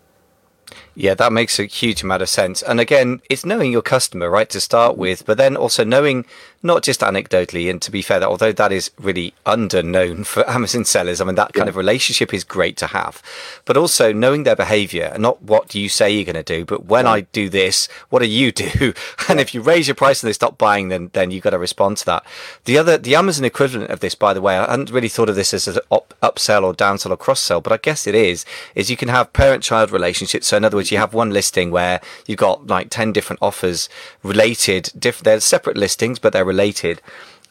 Yeah, 0.95 1.15
that 1.15 1.33
makes 1.33 1.59
a 1.59 1.65
huge 1.65 2.03
amount 2.03 2.23
of 2.23 2.29
sense. 2.29 2.63
And 2.63 2.81
again, 2.81 3.23
it's 3.31 3.45
knowing 3.45 3.73
your 3.73 3.83
customer, 3.83 4.29
right, 4.29 4.51
to 4.51 4.61
start 4.61 4.93
mm-hmm. 4.93 5.01
with, 5.01 5.27
but 5.27 5.39
then 5.39 5.57
also 5.57 5.85
knowing 5.85 6.27
not 6.63 6.83
just 6.83 7.01
anecdotally, 7.01 7.71
and 7.71 7.81
to 7.81 7.91
be 7.91 8.03
fair, 8.03 8.21
that 8.21 8.29
although 8.29 8.53
that 8.53 8.71
is 8.71 8.91
really 8.99 9.33
underknown 9.47 10.27
for 10.33 10.49
Amazon 10.49 10.85
sellers, 10.85 11.21
I 11.21 11.25
mean, 11.25 11.37
that 11.37 11.55
kind 11.55 11.67
yeah. 11.67 11.71
of 11.71 11.77
relationship 11.77 12.35
is 12.35 12.45
great 12.45 12.77
to 12.79 12.89
have, 12.89 13.23
but 13.65 13.77
also 13.77 14.13
knowing 14.13 14.43
their 14.43 14.57
behavior 14.57 15.11
and 15.13 15.23
not 15.23 15.43
what 15.43 15.75
you 15.75 15.89
say 15.89 16.11
you're 16.11 16.25
going 16.25 16.35
to 16.35 16.43
do, 16.43 16.65
but 16.65 16.85
when 16.85 17.07
I 17.07 17.23
do 17.23 17.49
this, 17.49 17.89
what 18.11 18.21
do 18.21 18.29
you 18.29 18.53
do? 18.53 18.93
and 19.29 19.41
if 19.41 19.55
you 19.55 19.63
raise 19.63 19.89
your 19.89 19.95
price 19.95 20.23
and 20.23 20.29
they 20.29 20.35
stop 20.35 20.59
buying, 20.59 20.89
then, 20.89 21.11
then 21.15 21.31
you've 21.31 21.45
got 21.45 21.51
to 21.51 21.59
respond 21.59 21.97
to 21.99 22.07
that. 22.07 22.27
The 22.65 22.77
other, 22.77 22.99
the 22.99 23.15
Amazon 23.15 23.45
equivalent 23.45 23.91
of 23.91 24.01
this, 24.01 24.15
by 24.15 24.35
the 24.35 24.43
way, 24.43 24.59
I 24.59 24.71
hadn't 24.71 24.91
really 24.91 25.09
thought 25.09 25.31
of 25.31 25.37
this 25.37 25.55
as 25.55 25.67
an 25.67 25.79
up, 25.91 26.15
upsell 26.23 26.63
or 26.63 26.75
downsell 26.75 27.11
or 27.11 27.17
cross 27.17 27.41
sell, 27.41 27.61
but 27.61 27.73
I 27.73 27.79
guess 27.79 28.07
it 28.07 28.15
is, 28.15 28.45
is 28.75 28.91
you 28.91 28.97
can 28.97 29.09
have 29.09 29.33
parent 29.33 29.63
child 29.63 29.91
relationships. 29.91 30.49
So 30.49 30.59
in 30.61 30.65
other 30.65 30.77
words, 30.77 30.93
you 30.93 30.99
have 30.99 31.15
one 31.15 31.31
listing 31.31 31.71
where 31.71 32.01
you've 32.27 32.39
got 32.39 32.67
like 32.67 32.91
10 32.91 33.13
different 33.13 33.41
offers 33.43 33.89
related, 34.23 34.91
diff- 34.99 35.23
they're 35.23 35.41
separate 35.41 35.77
listings, 35.77 36.19
but 36.19 36.33
they're 36.33 36.45
related 36.45 37.01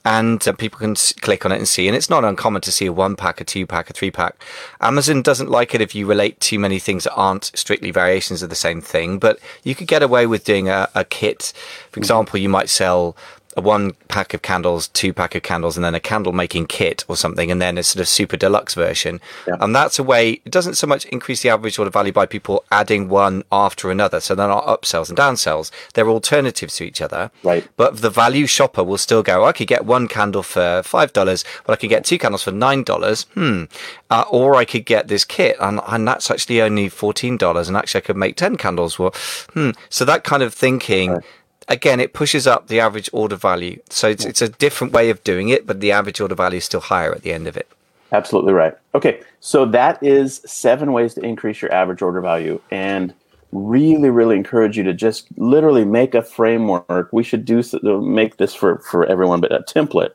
and 0.05 0.47
uh, 0.47 0.53
people 0.53 0.79
can 0.79 0.91
s- 0.91 1.13
click 1.13 1.45
on 1.45 1.51
it 1.51 1.57
and 1.57 1.67
see. 1.67 1.87
And 1.87 1.95
it's 1.95 2.09
not 2.09 2.23
uncommon 2.23 2.61
to 2.61 2.71
see 2.71 2.85
a 2.85 2.93
one 2.93 3.15
pack, 3.15 3.41
a 3.41 3.43
two 3.43 3.65
pack, 3.65 3.89
a 3.89 3.93
three 3.93 4.11
pack. 4.11 4.41
Amazon 4.79 5.21
doesn't 5.21 5.49
like 5.49 5.75
it 5.75 5.81
if 5.81 5.93
you 5.93 6.05
relate 6.05 6.39
too 6.39 6.59
many 6.59 6.79
things 6.79 7.03
that 7.03 7.13
aren't 7.13 7.51
strictly 7.55 7.91
variations 7.91 8.41
of 8.41 8.49
the 8.49 8.55
same 8.55 8.81
thing, 8.81 9.19
but 9.19 9.39
you 9.63 9.75
could 9.75 9.87
get 9.87 10.03
away 10.03 10.25
with 10.25 10.45
doing 10.45 10.69
a, 10.69 10.87
a 10.95 11.03
kit. 11.03 11.53
For 11.91 11.99
example, 11.99 12.39
you 12.39 12.49
might 12.49 12.69
sell 12.69 13.15
a 13.59 13.61
one 13.61 13.91
pack 14.07 14.33
of 14.33 14.41
candles, 14.41 14.87
two 14.87 15.13
pack 15.13 15.35
of 15.35 15.43
candles, 15.43 15.77
and 15.77 15.83
then 15.83 15.93
a 15.93 15.99
candle 15.99 16.33
making 16.33 16.65
kit 16.65 17.03
or 17.07 17.15
something, 17.15 17.51
and 17.51 17.61
then 17.61 17.77
a 17.77 17.83
sort 17.83 18.01
of 18.01 18.07
super 18.07 18.37
deluxe 18.37 18.73
version. 18.73 19.19
Yeah. 19.47 19.57
And 19.59 19.75
that's 19.75 19.99
a 19.99 20.03
way, 20.03 20.41
it 20.45 20.51
doesn't 20.51 20.75
so 20.75 20.87
much 20.87 21.05
increase 21.05 21.41
the 21.41 21.49
average 21.49 21.77
order 21.77 21.91
value 21.91 22.11
by 22.11 22.25
people 22.25 22.63
adding 22.71 23.09
one 23.09 23.43
after 23.51 23.91
another. 23.91 24.19
So 24.19 24.33
they're 24.33 24.47
not 24.47 24.65
upsells 24.65 25.09
and 25.09 25.17
downsells. 25.17 25.71
They're 25.93 26.09
alternatives 26.09 26.77
to 26.77 26.85
each 26.85 27.01
other. 27.01 27.31
Right. 27.43 27.67
But 27.75 27.97
the 27.97 28.09
value 28.09 28.47
shopper 28.47 28.83
will 28.83 28.97
still 28.97 29.21
go, 29.21 29.45
I 29.45 29.51
could 29.51 29.67
get 29.67 29.85
one 29.85 30.07
candle 30.07 30.43
for 30.43 30.81
$5, 30.81 31.43
but 31.65 31.73
I 31.73 31.75
could 31.75 31.89
get 31.89 32.05
two 32.05 32.17
candles 32.17 32.43
for 32.43 32.51
$9. 32.51 33.25
Hmm. 33.33 33.63
Uh, 34.09 34.23
or 34.31 34.55
I 34.55 34.65
could 34.65 34.85
get 34.85 35.07
this 35.07 35.23
kit, 35.23 35.55
and, 35.59 35.81
and 35.87 36.07
that's 36.07 36.31
actually 36.31 36.61
only 36.61 36.89
$14, 36.89 37.67
and 37.67 37.77
actually 37.77 37.99
I 37.99 38.01
could 38.01 38.17
make 38.17 38.35
10 38.37 38.55
candles. 38.55 38.97
Well, 38.97 39.13
hmm. 39.53 39.71
So 39.89 40.05
that 40.05 40.23
kind 40.23 40.41
of 40.41 40.53
thinking. 40.53 41.11
Right 41.11 41.23
again, 41.69 41.99
it 41.99 42.13
pushes 42.13 42.47
up 42.47 42.67
the 42.67 42.79
average 42.79 43.09
order 43.13 43.35
value. 43.35 43.79
So 43.89 44.09
it's, 44.09 44.25
it's 44.25 44.41
a 44.41 44.49
different 44.49 44.91
way 44.91 45.09
of 45.09 45.23
doing 45.23 45.49
it, 45.49 45.65
but 45.65 45.79
the 45.79 45.91
average 45.91 46.19
order 46.19 46.35
value 46.35 46.57
is 46.57 46.65
still 46.65 46.81
higher 46.81 47.13
at 47.13 47.21
the 47.21 47.31
end 47.31 47.47
of 47.47 47.55
it. 47.55 47.67
Absolutely 48.11 48.53
right. 48.53 48.73
Okay, 48.95 49.21
so 49.39 49.65
that 49.65 50.01
is 50.01 50.41
seven 50.45 50.91
ways 50.93 51.13
to 51.13 51.21
increase 51.21 51.61
your 51.61 51.71
average 51.71 52.01
order 52.01 52.21
value. 52.21 52.59
And 52.71 53.13
really, 53.51 54.09
really 54.09 54.35
encourage 54.35 54.77
you 54.77 54.83
to 54.83 54.93
just 54.93 55.27
literally 55.37 55.85
make 55.85 56.13
a 56.13 56.21
framework. 56.21 57.09
We 57.11 57.23
should 57.23 57.45
do 57.45 57.63
make 58.01 58.37
this 58.37 58.53
for, 58.53 58.79
for 58.79 59.05
everyone, 59.05 59.41
but 59.41 59.51
a 59.51 59.59
template. 59.59 60.11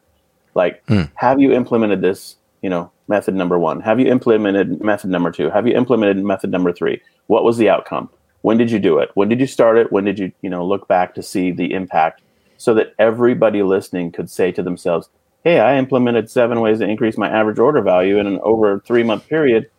Like, 0.55 0.83
hmm. 0.87 1.03
have 1.15 1.41
you 1.41 1.53
implemented 1.53 2.01
this, 2.01 2.37
you 2.63 2.71
know, 2.71 2.91
method 3.09 3.35
number 3.35 3.59
one? 3.59 3.81
Have 3.81 3.99
you 3.99 4.07
implemented 4.07 4.83
method 4.83 5.11
number 5.11 5.31
two? 5.31 5.51
Have 5.51 5.67
you 5.67 5.75
implemented 5.75 6.25
method 6.25 6.51
number 6.51 6.73
three? 6.73 7.01
What 7.27 7.45
was 7.45 7.59
the 7.59 7.69
outcome? 7.69 8.09
When 8.45 8.59
did 8.59 8.71
you 8.71 8.79
do 8.79 8.99
it? 8.99 9.11
When 9.15 9.31
did 9.31 9.41
you 9.41 9.47
start 9.47 9.79
it? 9.79 9.91
When 9.91 10.05
did 10.05 10.19
you 10.19 10.31
you 10.43 10.51
know 10.51 10.67
look 10.67 10.87
back 10.87 11.15
to 11.15 11.23
see 11.23 11.51
the 11.51 11.73
impact 11.73 12.21
so 12.59 12.75
that 12.75 12.95
everybody 12.99 13.63
listening 13.63 14.13
could 14.13 14.29
say 14.29 14.53
to 14.53 14.63
themselves 14.63 15.09
hey 15.43 15.59
i 15.61 15.77
implemented 15.77 16.31
seven 16.31 16.61
ways 16.61 16.79
to 16.79 16.87
increase 16.87 17.19
my 17.19 17.29
average 17.29 17.59
order 17.59 17.83
value 17.83 18.19
in 18.19 18.27
an 18.27 18.39
over 18.43 18.81
three 18.81 19.03
month 19.03 19.27
period. 19.29 19.71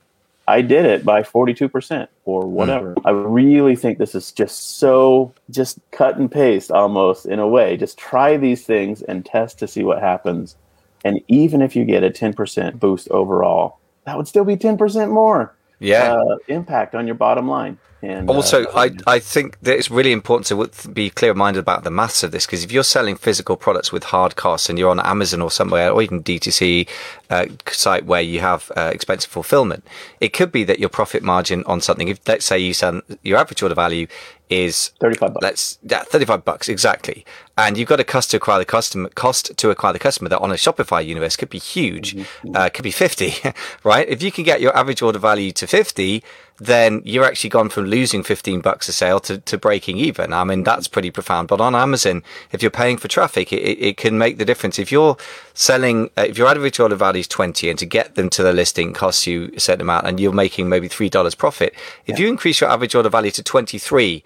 I 0.48 0.62
did 0.62 0.86
it 0.86 1.04
by 1.04 1.24
42% 1.24 2.08
or 2.26 2.46
whatever. 2.48 2.94
Mm. 2.96 3.02
i 3.06 3.12
really 3.12 3.76
think 3.76 3.98
this 3.98 4.16
is 4.16 4.32
just 4.32 4.78
so 4.78 5.34
just 5.50 5.80
cut 5.92 6.18
and 6.18 6.32
paste 6.32 6.72
almost 6.72 7.26
in 7.26 7.40
a 7.40 7.48
way. 7.48 7.78
Just 7.78 7.98
try 7.98 8.38
these 8.38 8.64
things 8.64 9.02
and 9.04 9.26
test 9.26 9.60
to 9.60 9.68
see 9.68 9.84
what 9.84 10.00
happens. 10.00 10.56
And 11.04 11.22
even 11.28 11.62
if 11.62 11.76
you 11.76 11.86
get 11.86 12.04
a 12.04 12.10
10% 12.10 12.80
boost 12.80 13.10
overall 13.10 13.80
that 14.06 14.18
would 14.18 14.28
still 14.28 14.46
be 14.46 14.56
10% 14.56 15.12
more 15.12 15.56
yeah. 15.80 16.14
uh, 16.14 16.38
impact 16.48 16.96
on 16.96 17.06
your 17.06 17.16
bottom 17.16 17.48
line 17.48 17.78
and 18.02 18.30
also, 18.30 18.66
uh, 18.66 18.90
I, 19.08 19.16
I 19.16 19.20
think 19.20 19.60
that 19.62 19.78
it's 19.78 19.90
really 19.90 20.12
important 20.12 20.48
to 20.48 20.90
be 20.90 21.10
clear 21.10 21.34
minded 21.34 21.60
about 21.60 21.84
the 21.84 21.92
maths 21.92 22.24
of 22.24 22.32
this 22.32 22.46
because 22.46 22.64
if 22.64 22.72
you're 22.72 22.84
selling 22.84 23.16
physical 23.16 23.58
products 23.58 23.92
with 23.92 24.06
hard 24.06 24.36
costs 24.36 24.70
and 24.70 24.78
you're 24.78 24.92
on 24.92 25.00
Amazon 25.00 25.42
or 25.42 25.50
somewhere 25.50 25.92
or 25.92 26.02
even 26.02 26.22
D2C 26.22 26.88
uh, 27.30 27.46
site 27.68 28.06
where 28.06 28.22
you 28.22 28.42
have 28.42 28.72
uh, 28.76 28.92
expensive 28.94 29.32
fulfillment, 29.32 29.86
it 30.20 30.34
could 30.34 30.52
be 30.52 30.64
that 30.66 30.80
your 30.80 30.90
profit 30.90 31.24
margin 31.24 31.64
on 31.66 31.82
something, 31.82 32.08
if 32.08 32.20
let's 32.28 32.46
say 32.46 32.60
you 32.60 32.74
sell 32.74 33.02
your 33.24 33.38
average 33.38 33.64
order 33.64 33.76
value 33.76 34.08
is 34.50 34.92
35 35.00 35.34
bucks. 35.34 35.44
Let's 35.44 35.80
yeah, 35.84 36.04
35 36.04 36.46
bucks 36.46 36.70
exactly. 36.70 37.26
And 37.58 37.78
you've 37.78 37.90
got 37.90 38.00
a 38.00 38.04
cost 38.04 38.32
to 38.32 38.38
acquire 38.38 38.60
the 38.60 38.66
customer 38.66 39.10
cost 39.10 39.58
to 39.58 39.70
acquire 39.70 39.94
the 39.94 40.00
customer 40.00 40.30
that 40.30 40.40
on 40.40 40.52
a 40.52 40.56
Shopify 40.56 41.06
universe 41.06 41.36
could 41.36 41.50
be 41.50 41.58
huge. 41.58 42.16
Mm-hmm. 42.16 42.56
Uh, 42.56 42.70
could 42.70 42.84
be 42.84 42.92
50, 42.92 43.34
right? 43.84 44.08
If 44.08 44.22
you 44.22 44.32
can 44.32 44.44
get 44.44 44.62
your 44.62 44.76
average 44.78 45.02
order 45.02 45.20
value 45.20 45.52
to 45.54 45.68
50, 45.68 46.24
then 46.58 47.02
you're 47.04 47.26
actually 47.26 47.50
gone 47.50 47.70
from 47.70 47.86
losing 47.86 48.24
15 48.24 48.62
bucks 48.62 48.88
a 48.88 48.94
sale 48.94 49.20
to, 49.22 49.40
to 49.40 49.58
breaking 49.58 49.98
even. 49.98 50.32
I 50.32 50.44
mean, 50.46 50.64
that's 50.64 50.88
pretty 50.88 51.12
profound. 51.12 51.50
But 51.50 51.60
on 51.60 51.76
Amazon, 51.76 52.24
if 52.52 52.62
you're 52.62 52.72
paying 52.72 52.98
for 52.98 53.08
traffic, 53.08 53.52
it, 53.52 53.58
it 53.58 53.98
can 53.98 54.18
make 54.18 54.38
the 54.38 54.46
difference. 54.46 54.80
If 54.80 54.92
you're 54.92 55.18
selling, 55.54 56.10
uh, 56.18 56.26
if 56.28 56.38
your 56.38 56.48
average 56.48 56.80
order 56.80 56.96
value 56.96 57.20
is 57.20 57.28
20 57.28 57.70
and 57.70 57.80
to 57.80 57.86
get 57.86 58.16
them 58.16 58.30
to 58.30 58.44
the 58.44 58.54
listing 58.54 58.94
costs 58.94 59.28
you 59.28 59.52
a 59.56 59.60
certain 59.60 59.82
amount 59.82 60.08
and 60.08 60.20
you're 60.20 60.32
making 60.32 60.70
maybe 60.70 60.88
$3 60.88 61.38
profit, 61.38 61.74
if 62.06 62.18
yeah. 62.18 62.26
you 62.26 62.32
increase 62.32 62.62
your 62.62 62.70
average 62.70 62.96
order 62.96 63.10
value 63.10 63.32
to 63.32 63.44
23, 63.44 64.24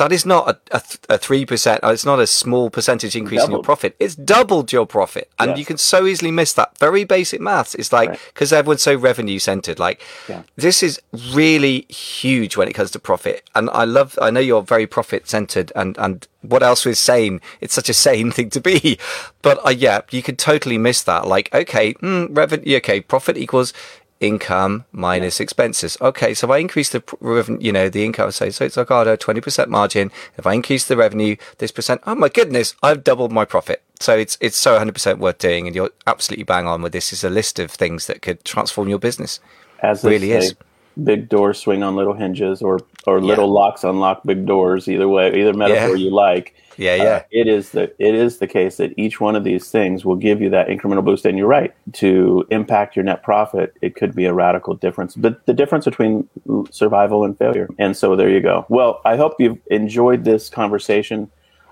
that 0.00 0.12
is 0.12 0.24
not 0.24 0.48
a, 0.70 0.76
a, 1.10 1.18
3%, 1.18 1.80
uh, 1.84 1.88
it's 1.88 2.06
not 2.06 2.18
a 2.20 2.26
small 2.26 2.70
percentage 2.70 3.14
increase 3.14 3.40
doubled. 3.40 3.50
in 3.50 3.56
your 3.56 3.62
profit. 3.62 3.96
It's 4.00 4.14
doubled 4.14 4.72
your 4.72 4.86
profit. 4.86 5.30
And 5.38 5.58
you 5.58 5.66
can 5.66 5.76
so 5.76 6.06
easily 6.06 6.30
miss 6.30 6.54
that. 6.54 6.78
Very 6.78 7.04
basic 7.04 7.38
maths. 7.38 7.74
It's 7.74 7.92
like, 7.92 8.12
because 8.28 8.50
right. 8.50 8.60
everyone's 8.60 8.80
so 8.80 8.94
revenue 8.94 9.38
centered, 9.38 9.78
like, 9.78 10.00
yeah. 10.26 10.44
this 10.56 10.82
is 10.82 11.02
really 11.34 11.82
huge 11.90 12.56
when 12.56 12.66
it 12.66 12.72
comes 12.72 12.90
to 12.92 12.98
profit. 12.98 13.46
And 13.54 13.68
I 13.74 13.84
love, 13.84 14.18
I 14.22 14.30
know 14.30 14.40
you're 14.40 14.62
very 14.62 14.86
profit 14.86 15.28
centered 15.28 15.70
and, 15.76 15.98
and 15.98 16.26
what 16.40 16.62
else 16.62 16.86
is 16.86 16.98
sane? 16.98 17.42
It's 17.60 17.74
such 17.74 17.90
a 17.90 17.94
sane 17.94 18.30
thing 18.30 18.48
to 18.50 18.60
be. 18.60 18.98
But 19.42 19.64
uh, 19.66 19.70
yeah, 19.70 20.02
you 20.10 20.22
could 20.22 20.38
totally 20.38 20.76
miss 20.76 21.02
that. 21.04 21.26
Like, 21.26 21.48
okay, 21.54 21.94
mm, 21.94 22.28
revenue, 22.36 22.76
okay, 22.76 23.00
profit 23.00 23.38
equals 23.38 23.72
income 24.20 24.84
minus 24.92 25.40
yeah. 25.40 25.44
expenses. 25.44 25.96
Okay, 26.00 26.34
so 26.34 26.46
if 26.46 26.50
I 26.50 26.58
increase 26.58 26.90
the 26.90 27.02
revenue, 27.20 27.58
you 27.60 27.72
know, 27.72 27.88
the 27.88 28.04
income, 28.04 28.30
say, 28.30 28.50
so 28.50 28.64
it's 28.64 28.76
like, 28.76 28.90
oh, 28.90 29.00
a 29.00 29.16
20% 29.16 29.68
margin. 29.68 30.12
If 30.36 30.46
I 30.46 30.52
increase 30.52 30.86
the 30.86 30.96
revenue, 30.96 31.36
this 31.58 31.72
percent, 31.72 32.02
oh 32.06 32.14
my 32.14 32.28
goodness, 32.28 32.74
I've 32.82 33.02
doubled 33.02 33.32
my 33.32 33.44
profit. 33.44 33.82
So 33.98 34.16
it's, 34.16 34.38
it's 34.40 34.56
so 34.56 34.78
100% 34.78 35.18
worth 35.18 35.38
doing. 35.38 35.66
And 35.66 35.74
you're 35.74 35.90
absolutely 36.06 36.44
bang 36.44 36.66
on 36.66 36.82
with 36.82 36.92
this 36.92 37.12
is 37.12 37.24
a 37.24 37.30
list 37.30 37.58
of 37.58 37.70
things 37.70 38.06
that 38.06 38.22
could 38.22 38.44
transform 38.44 38.88
your 38.88 38.98
business. 38.98 39.40
As 39.82 40.04
really 40.04 40.32
is. 40.32 40.54
Big 41.02 41.28
doors 41.28 41.58
swing 41.58 41.82
on 41.82 41.96
little 41.96 42.14
hinges 42.14 42.62
or, 42.62 42.80
or 43.06 43.20
little 43.20 43.46
yeah. 43.46 43.52
locks 43.52 43.84
unlock 43.84 44.22
big 44.24 44.46
doors, 44.46 44.88
either 44.88 45.08
way, 45.08 45.28
either 45.40 45.52
metaphor 45.52 45.96
yeah. 45.96 46.04
you 46.04 46.10
like 46.10 46.54
yeah, 46.80 46.94
yeah. 46.94 47.02
Uh, 47.02 47.22
it 47.30 47.46
is 47.46 47.70
the 47.70 47.92
it 47.98 48.14
is 48.14 48.38
the 48.38 48.46
case 48.46 48.78
that 48.78 48.94
each 48.96 49.20
one 49.20 49.36
of 49.36 49.44
these 49.44 49.70
things 49.70 50.02
will 50.04 50.16
give 50.16 50.40
you 50.40 50.48
that 50.50 50.68
incremental 50.68 51.04
boost. 51.04 51.26
And 51.26 51.36
you're 51.36 51.46
right 51.46 51.74
to 51.94 52.46
impact 52.50 52.96
your 52.96 53.04
net 53.04 53.22
profit. 53.22 53.74
It 53.82 53.94
could 53.96 54.14
be 54.14 54.24
a 54.24 54.32
radical 54.32 54.74
difference, 54.74 55.14
but 55.14 55.44
the 55.44 55.52
difference 55.52 55.84
between 55.84 56.26
survival 56.70 57.24
and 57.24 57.36
failure. 57.36 57.68
And 57.78 57.94
so 57.94 58.16
there 58.16 58.30
you 58.30 58.40
go. 58.40 58.64
Well, 58.70 59.02
I 59.04 59.16
hope 59.16 59.34
you've 59.38 59.58
enjoyed 59.66 60.24
this 60.24 60.48
conversation. 60.48 61.30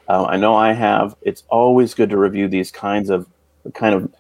Uh, 0.09 0.25
I 0.25 0.37
know 0.37 0.55
I 0.55 0.75
have. 0.75 1.17
It's 1.23 1.43
always 1.49 1.95
good 1.95 2.11
to 2.11 2.19
review 2.19 2.47
these 2.47 2.71
kinds 2.71 3.09
of 3.09 3.27
kind 3.73 3.95
of 3.95 4.13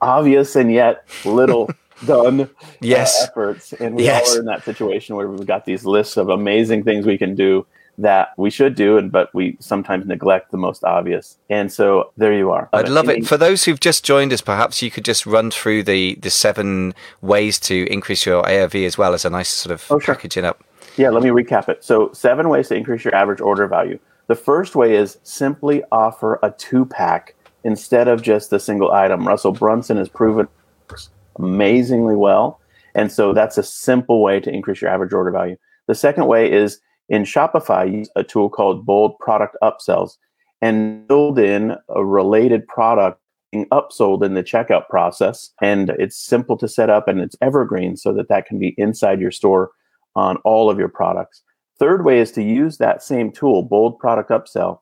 obvious 0.00 0.56
and 0.56 0.72
yet 0.72 1.06
little 1.24 1.70
done 2.04 2.42
uh, 2.42 2.46
yes. 2.80 3.22
uh, 3.22 3.26
efforts. 3.26 3.72
And 3.74 3.94
we 3.94 4.04
yes. 4.04 4.30
all 4.30 4.36
are 4.36 4.40
in 4.40 4.46
that 4.46 4.64
situation 4.64 5.16
where 5.16 5.28
we've 5.28 5.46
got 5.46 5.64
these 5.64 5.84
lists 5.84 6.16
of 6.16 6.28
amazing 6.28 6.84
things 6.84 7.06
we 7.06 7.18
can 7.18 7.34
do 7.34 7.66
that 7.98 8.32
we 8.38 8.50
should 8.50 8.74
do, 8.74 8.96
and 8.96 9.12
but 9.12 9.32
we 9.34 9.56
sometimes 9.60 10.06
neglect 10.06 10.50
the 10.50 10.56
most 10.56 10.84
obvious. 10.84 11.36
And 11.50 11.70
so 11.70 12.12
there 12.16 12.32
you 12.32 12.50
are. 12.50 12.68
I'd 12.72 12.88
love 12.88 13.08
it. 13.08 13.26
For 13.26 13.36
those 13.36 13.64
who've 13.64 13.80
just 13.80 14.04
joined 14.04 14.32
us, 14.32 14.40
perhaps 14.40 14.80
you 14.80 14.90
could 14.90 15.04
just 15.04 15.26
run 15.26 15.50
through 15.50 15.82
the 15.84 16.14
the 16.16 16.30
seven 16.30 16.94
ways 17.20 17.60
to 17.60 17.86
increase 17.92 18.24
your 18.24 18.42
AOV 18.42 18.86
as 18.86 18.96
well 18.96 19.14
as 19.14 19.24
a 19.24 19.30
nice 19.30 19.50
sort 19.50 19.72
of 19.72 19.84
oh, 19.90 19.98
sure. 19.98 20.14
packaging 20.14 20.44
up. 20.44 20.64
Yeah, 20.96 21.10
let 21.10 21.22
me 21.22 21.30
recap 21.30 21.68
it. 21.68 21.84
So 21.84 22.12
seven 22.12 22.48
ways 22.48 22.68
to 22.68 22.74
increase 22.74 23.04
your 23.04 23.14
average 23.14 23.40
order 23.40 23.66
value. 23.66 23.98
The 24.26 24.34
first 24.34 24.76
way 24.76 24.94
is 24.94 25.18
simply 25.22 25.82
offer 25.90 26.38
a 26.42 26.50
two 26.52 26.86
pack 26.86 27.34
instead 27.64 28.08
of 28.08 28.22
just 28.22 28.50
the 28.50 28.60
single 28.60 28.92
item. 28.92 29.26
Russell 29.26 29.52
Brunson 29.52 29.96
has 29.96 30.08
proven 30.08 30.48
amazingly 31.36 32.16
well. 32.16 32.59
And 32.94 33.10
so 33.10 33.32
that's 33.32 33.58
a 33.58 33.62
simple 33.62 34.22
way 34.22 34.40
to 34.40 34.50
increase 34.50 34.80
your 34.82 34.90
average 34.90 35.12
order 35.12 35.30
value. 35.30 35.56
The 35.86 35.94
second 35.94 36.26
way 36.26 36.50
is 36.50 36.80
in 37.08 37.22
Shopify, 37.22 37.92
use 37.92 38.10
a 38.16 38.22
tool 38.22 38.48
called 38.48 38.86
Bold 38.86 39.18
Product 39.18 39.56
Upsells 39.62 40.12
and 40.62 41.06
build 41.08 41.38
in 41.38 41.76
a 41.88 42.04
related 42.04 42.66
product 42.68 43.20
being 43.50 43.66
upsold 43.66 44.24
in 44.24 44.34
the 44.34 44.42
checkout 44.42 44.88
process. 44.88 45.50
And 45.60 45.90
it's 45.98 46.16
simple 46.16 46.56
to 46.58 46.68
set 46.68 46.90
up 46.90 47.08
and 47.08 47.20
it's 47.20 47.36
evergreen 47.40 47.96
so 47.96 48.12
that 48.12 48.28
that 48.28 48.46
can 48.46 48.58
be 48.58 48.74
inside 48.78 49.20
your 49.20 49.32
store 49.32 49.70
on 50.14 50.36
all 50.38 50.70
of 50.70 50.78
your 50.78 50.88
products. 50.88 51.42
Third 51.78 52.04
way 52.04 52.20
is 52.20 52.30
to 52.32 52.42
use 52.42 52.78
that 52.78 53.02
same 53.02 53.32
tool, 53.32 53.62
Bold 53.62 53.98
Product 53.98 54.30
Upsell, 54.30 54.80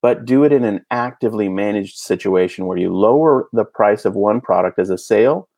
but 0.00 0.24
do 0.24 0.44
it 0.44 0.52
in 0.52 0.64
an 0.64 0.84
actively 0.90 1.48
managed 1.48 1.98
situation 1.98 2.66
where 2.66 2.78
you 2.78 2.94
lower 2.94 3.48
the 3.52 3.64
price 3.64 4.04
of 4.04 4.14
one 4.14 4.40
product 4.40 4.78
as 4.78 4.90
a 4.90 4.98
sale, 4.98 5.48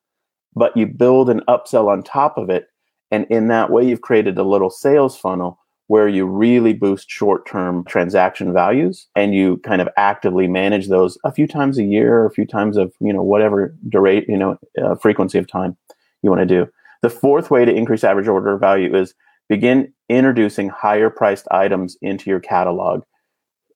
but 0.54 0.76
you 0.76 0.86
build 0.86 1.30
an 1.30 1.42
upsell 1.48 1.88
on 1.88 2.02
top 2.02 2.36
of 2.36 2.50
it. 2.50 2.68
And 3.10 3.26
in 3.30 3.48
that 3.48 3.70
way, 3.70 3.86
you've 3.86 4.02
created 4.02 4.38
a 4.38 4.42
little 4.42 4.70
sales 4.70 5.16
funnel 5.16 5.58
where 5.88 6.06
you 6.06 6.26
really 6.26 6.74
boost 6.74 7.10
short-term 7.10 7.82
transaction 7.84 8.52
values 8.52 9.08
and 9.16 9.34
you 9.34 9.56
kind 9.58 9.80
of 9.80 9.88
actively 9.96 10.46
manage 10.46 10.88
those 10.88 11.18
a 11.24 11.32
few 11.32 11.46
times 11.46 11.78
a 11.78 11.82
year 11.82 12.20
or 12.20 12.26
a 12.26 12.30
few 12.30 12.46
times 12.46 12.76
of 12.76 12.92
you 13.00 13.12
know 13.12 13.22
whatever 13.22 13.74
durate 13.88 14.28
you 14.28 14.36
know 14.36 14.56
uh, 14.82 14.94
frequency 14.94 15.38
of 15.38 15.46
time 15.46 15.76
you 16.22 16.30
want 16.30 16.40
to 16.40 16.46
do 16.46 16.70
the 17.02 17.10
fourth 17.10 17.50
way 17.50 17.64
to 17.64 17.74
increase 17.74 18.04
average 18.04 18.28
order 18.28 18.56
value 18.56 18.94
is 18.94 19.14
begin 19.48 19.92
introducing 20.10 20.68
higher 20.68 21.10
priced 21.10 21.48
items 21.50 21.96
into 22.02 22.30
your 22.30 22.40
catalog 22.40 23.02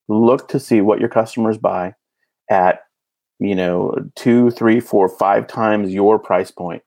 look 0.08 0.48
to 0.48 0.60
see 0.60 0.80
what 0.80 1.00
your 1.00 1.08
customers 1.08 1.56
buy 1.56 1.94
at 2.50 2.80
you 3.42 3.54
know 3.54 3.94
two 4.14 4.50
three 4.50 4.80
four 4.80 5.08
five 5.08 5.46
times 5.46 5.92
your 5.92 6.18
price 6.18 6.50
point 6.50 6.82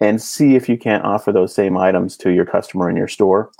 and 0.00 0.22
see 0.22 0.54
if 0.54 0.68
you 0.68 0.78
can't 0.78 1.04
offer 1.04 1.32
those 1.32 1.54
same 1.54 1.76
items 1.76 2.16
to 2.16 2.30
your 2.30 2.46
customer 2.46 2.88
in 2.88 2.96
your 2.96 3.08
store 3.08 3.50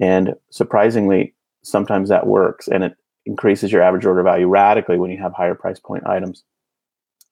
and 0.00 0.34
surprisingly, 0.50 1.34
sometimes 1.62 2.08
that 2.08 2.26
works 2.26 2.68
and 2.68 2.84
it 2.84 2.96
increases 3.26 3.72
your 3.72 3.82
average 3.82 4.04
order 4.04 4.22
value 4.22 4.46
radically 4.46 4.98
when 4.98 5.10
you 5.10 5.18
have 5.18 5.32
higher 5.32 5.54
price 5.54 5.80
point 5.80 6.06
items. 6.06 6.44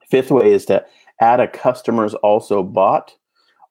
Fifth 0.09 0.31
way 0.31 0.53
is 0.53 0.65
to 0.67 0.85
add 1.21 1.41
a 1.41 1.49
customers 1.49 2.15
also 2.15 2.63
bought 2.63 3.15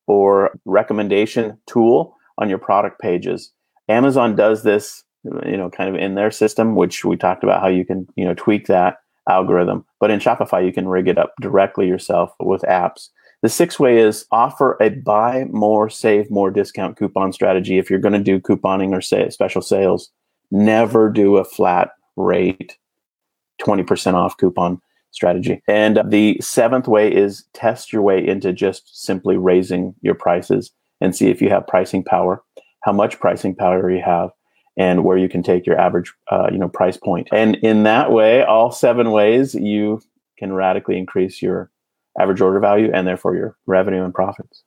or 0.07 0.51
recommendation 0.65 1.57
tool 1.65 2.15
on 2.37 2.49
your 2.49 2.57
product 2.57 2.99
pages. 2.99 3.51
Amazon 3.89 4.35
does 4.35 4.63
this, 4.63 5.03
you 5.23 5.57
know, 5.57 5.69
kind 5.69 5.89
of 5.89 5.99
in 5.99 6.15
their 6.15 6.31
system, 6.31 6.75
which 6.75 7.03
we 7.05 7.15
talked 7.15 7.43
about 7.43 7.61
how 7.61 7.67
you 7.67 7.85
can, 7.85 8.07
you 8.15 8.25
know, 8.25 8.33
tweak 8.33 8.67
that 8.67 8.97
algorithm. 9.29 9.85
But 9.99 10.11
in 10.11 10.19
Shopify, 10.19 10.65
you 10.65 10.73
can 10.73 10.87
rig 10.87 11.07
it 11.07 11.17
up 11.17 11.33
directly 11.41 11.87
yourself 11.87 12.33
with 12.39 12.61
apps. 12.63 13.09
The 13.41 13.49
sixth 13.49 13.79
way 13.79 13.97
is 13.97 14.25
offer 14.31 14.77
a 14.81 14.89
buy 14.89 15.45
more, 15.49 15.89
save 15.89 16.29
more 16.29 16.51
discount 16.51 16.97
coupon 16.97 17.33
strategy. 17.33 17.77
If 17.79 17.89
you're 17.89 17.99
going 17.99 18.13
to 18.13 18.19
do 18.19 18.39
couponing 18.39 18.91
or 18.91 19.01
say 19.01 19.29
special 19.29 19.61
sales, 19.61 20.11
never 20.51 21.09
do 21.09 21.37
a 21.37 21.43
flat 21.43 21.91
rate 22.15 22.77
20% 23.61 24.13
off 24.13 24.37
coupon 24.37 24.79
strategy. 25.11 25.61
And 25.67 26.01
the 26.05 26.37
seventh 26.39 26.87
way 26.87 27.13
is 27.13 27.45
test 27.53 27.91
your 27.91 28.01
way 28.01 28.25
into 28.25 28.53
just 28.53 29.03
simply 29.03 29.37
raising 29.37 29.95
your 30.01 30.15
prices 30.15 30.71
and 30.99 31.15
see 31.15 31.29
if 31.29 31.41
you 31.41 31.49
have 31.49 31.67
pricing 31.67 32.03
power, 32.03 32.43
how 32.83 32.93
much 32.93 33.19
pricing 33.19 33.55
power 33.55 33.89
you 33.89 34.01
have, 34.03 34.29
and 34.77 35.03
where 35.03 35.17
you 35.17 35.29
can 35.29 35.43
take 35.43 35.65
your 35.65 35.79
average 35.79 36.13
uh, 36.31 36.49
you 36.51 36.57
know 36.57 36.69
price. 36.69 36.97
And 37.31 37.55
in 37.57 37.83
that 37.83 38.11
way, 38.11 38.43
all 38.43 38.71
seven 38.71 39.11
ways, 39.11 39.53
you 39.53 40.01
can 40.37 40.53
radically 40.53 40.97
increase 40.97 41.41
your 41.41 41.69
average 42.19 42.41
order 42.41 42.59
value 42.59 42.91
and 42.93 43.07
therefore 43.07 43.35
your 43.35 43.55
revenue 43.65 44.03
and 44.03 44.13
profits. 44.13 44.63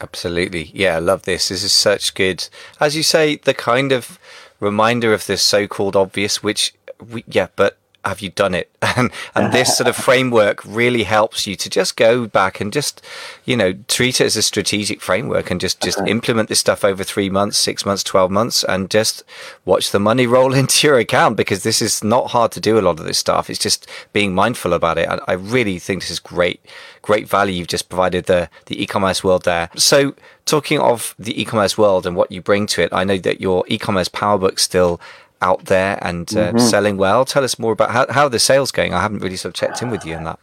Absolutely. 0.00 0.70
Yeah, 0.74 0.96
I 0.96 0.98
love 0.98 1.22
this. 1.22 1.48
This 1.48 1.64
is 1.64 1.72
such 1.72 2.14
good, 2.14 2.48
as 2.78 2.94
you 2.96 3.02
say, 3.02 3.36
the 3.36 3.54
kind 3.54 3.90
of 3.90 4.18
reminder 4.60 5.12
of 5.12 5.26
this 5.26 5.42
so 5.42 5.66
called 5.66 5.96
obvious, 5.96 6.42
which, 6.42 6.74
we, 7.04 7.24
yeah, 7.26 7.48
but 7.56 7.78
have 8.08 8.20
you 8.20 8.30
done 8.30 8.54
it? 8.54 8.70
And 8.96 9.12
and 9.34 9.52
this 9.58 9.76
sort 9.76 9.88
of 9.88 9.96
framework 9.96 10.64
really 10.64 11.04
helps 11.04 11.46
you 11.46 11.54
to 11.56 11.70
just 11.70 11.96
go 11.96 12.26
back 12.26 12.60
and 12.60 12.72
just, 12.72 13.04
you 13.44 13.56
know, 13.56 13.74
treat 13.86 14.20
it 14.20 14.24
as 14.24 14.36
a 14.36 14.42
strategic 14.42 15.00
framework 15.00 15.50
and 15.50 15.60
just 15.60 15.80
just 15.80 15.98
okay. 15.98 16.10
implement 16.10 16.48
this 16.48 16.58
stuff 16.58 16.84
over 16.84 17.04
three 17.04 17.30
months, 17.30 17.58
six 17.58 17.84
months, 17.86 18.02
twelve 18.02 18.30
months, 18.30 18.64
and 18.64 18.90
just 18.90 19.22
watch 19.64 19.90
the 19.90 20.00
money 20.00 20.26
roll 20.36 20.54
into 20.54 20.86
your 20.86 20.98
account 20.98 21.36
because 21.36 21.62
this 21.62 21.80
is 21.80 22.02
not 22.02 22.30
hard 22.30 22.50
to 22.52 22.60
do. 22.60 22.78
A 22.78 22.80
lot 22.80 22.98
of 22.98 23.06
this 23.06 23.18
stuff. 23.18 23.50
It's 23.50 23.58
just 23.58 23.86
being 24.12 24.34
mindful 24.34 24.72
about 24.72 24.98
it. 24.98 25.08
I, 25.08 25.18
I 25.28 25.32
really 25.34 25.78
think 25.78 26.02
this 26.02 26.10
is 26.10 26.18
great, 26.18 26.60
great 27.02 27.28
value 27.28 27.54
you've 27.54 27.68
just 27.68 27.88
provided 27.88 28.24
the 28.24 28.48
the 28.66 28.82
e-commerce 28.82 29.22
world 29.22 29.44
there. 29.44 29.70
So 29.76 30.14
talking 30.48 30.80
of 30.80 31.14
the 31.18 31.40
e-commerce 31.40 31.76
world 31.76 32.06
and 32.06 32.16
what 32.16 32.32
you 32.32 32.40
bring 32.40 32.66
to 32.68 32.82
it, 32.82 32.88
I 32.92 33.04
know 33.04 33.18
that 33.18 33.40
your 33.40 33.64
e-commerce 33.68 34.08
powerbook 34.08 34.58
still 34.58 34.98
out 35.40 35.66
there 35.66 35.98
and 36.02 36.30
uh, 36.36 36.48
mm-hmm. 36.48 36.58
selling 36.58 36.96
well. 36.96 37.24
Tell 37.24 37.44
us 37.44 37.58
more 37.58 37.72
about 37.72 37.90
how, 37.90 38.06
how 38.10 38.28
the 38.28 38.38
sales 38.38 38.72
going. 38.72 38.94
I 38.94 39.00
haven't 39.00 39.20
really 39.20 39.36
sort 39.36 39.50
of 39.50 39.54
checked 39.54 39.82
in 39.82 39.90
with 39.90 40.04
you 40.04 40.14
on 40.14 40.24
that. 40.24 40.38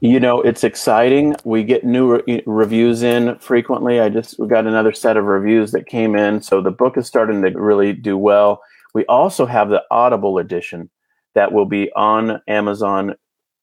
You 0.00 0.18
know, 0.18 0.40
it's 0.40 0.64
exciting. 0.64 1.36
We 1.44 1.62
get 1.62 1.84
new 1.84 2.16
re- 2.16 2.42
reviews 2.46 3.02
in 3.02 3.38
frequently. 3.38 4.00
I 4.00 4.08
just 4.08 4.38
we 4.38 4.48
got 4.48 4.66
another 4.66 4.92
set 4.92 5.18
of 5.18 5.26
reviews 5.26 5.72
that 5.72 5.86
came 5.86 6.16
in, 6.16 6.40
so 6.40 6.62
the 6.62 6.70
book 6.70 6.96
is 6.96 7.06
starting 7.06 7.42
to 7.42 7.50
really 7.50 7.92
do 7.92 8.16
well. 8.16 8.62
We 8.94 9.04
also 9.06 9.44
have 9.44 9.68
the 9.68 9.82
Audible 9.90 10.38
edition 10.38 10.88
that 11.34 11.52
will 11.52 11.66
be 11.66 11.92
on 11.92 12.40
Amazon 12.48 13.14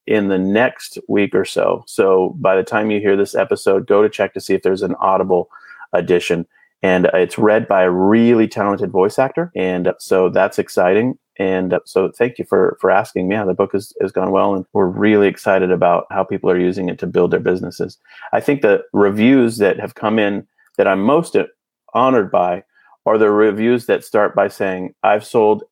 in 0.06 0.30
the 0.30 0.38
next 0.38 1.00
week 1.10 1.34
or 1.34 1.44
so. 1.44 1.84
So 1.88 2.36
by 2.40 2.56
the 2.56 2.64
time 2.64 2.92
you 2.92 3.00
hear 3.00 3.18
this 3.18 3.36
episode, 3.36 3.88
go 3.88 4.02
to 4.04 4.10
check 4.10 4.34
to 4.36 4.40
see 4.40 4.54
if 4.54 4.62
there's 4.62 4.84
an 4.84 4.96
Audible 5.00 5.50
edition 5.92 6.48
and 6.84 7.08
it's 7.14 7.38
read 7.38 7.68
by 7.68 7.84
a 7.84 7.92
really 7.92 8.48
talented 8.48 8.92
voice 8.92 9.18
actor. 9.18 9.52
And 9.56 9.94
so 10.00 10.30
that's 10.30 10.60
exciting. 10.60 11.18
And 11.40 11.80
so 11.86 12.12
thank 12.12 12.40
you 12.40 12.46
for 12.46 12.78
for 12.82 12.90
asking 12.90 13.28
me 13.28 13.36
yeah 13.36 13.46
the 13.46 13.54
book 13.54 13.74
has, 13.74 13.94
has 14.02 14.12
gone 14.12 14.32
well. 14.32 14.56
And 14.56 14.66
we're 14.74 14.88
really 14.88 15.28
excited 15.28 15.72
about 15.72 16.06
how 16.10 16.24
people 16.24 16.50
are 16.50 16.60
using 16.60 16.90
it 16.90 16.98
to 17.00 17.08
build 17.08 17.32
their 17.32 17.40
businesses. 17.40 17.98
I 18.34 18.40
think 18.40 18.62
the 18.62 18.84
reviews 18.94 19.58
that 19.58 19.80
have 19.80 19.96
come 19.96 20.18
in 20.20 20.48
that 20.78 20.88
i'm 20.88 21.02
most 21.02 21.36
honored 21.94 22.32
by 22.32 22.64
are 23.06 23.18
the 23.18 23.30
reviews 23.30 23.86
that 23.88 24.04
start 24.04 24.36
by 24.36 24.48
saying 24.48 24.94
i've 25.04 25.26
sold 25.26 25.64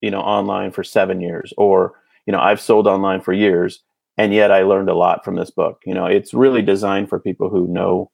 you 0.00 0.10
know 0.10 0.20
online 0.20 0.70
for 0.70 0.82
seven 0.82 1.20
years 1.20 1.52
or 1.56 1.92
you 2.26 2.32
know 2.32 2.40
i've 2.40 2.60
sold 2.60 2.86
online 2.86 3.20
for 3.20 3.32
years 3.32 3.82
and 4.16 4.32
yet 4.32 4.50
i 4.50 4.62
learned 4.62 4.88
a 4.88 4.94
lot 4.94 5.24
from 5.24 5.36
this 5.36 5.50
book. 5.50 5.82
You 5.84 5.94
know 5.94 6.06
it's 6.06 6.32
really 6.32 6.62
designed 6.62 7.08
for 7.08 7.20
people 7.20 7.50
who 7.50 7.66
know 7.68 8.10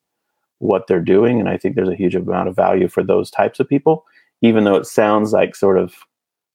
what 0.61 0.87
they're 0.87 1.01
doing. 1.01 1.41
And 1.41 1.49
I 1.49 1.59
think 1.59 1.75
there's 1.75 1.89
a 1.89 1.97
huge 1.97 2.15
amount 2.15 2.49
of 2.49 2.57
value 2.57 2.89
for 2.89 3.03
those 3.03 3.31
types 3.31 3.59
of 3.61 3.69
people, 3.69 4.07
even 4.41 4.65
though 4.65 4.77
it 4.77 4.87
sounds 4.87 5.33
like 5.33 5.57
sort 5.57 5.77
of 5.79 5.95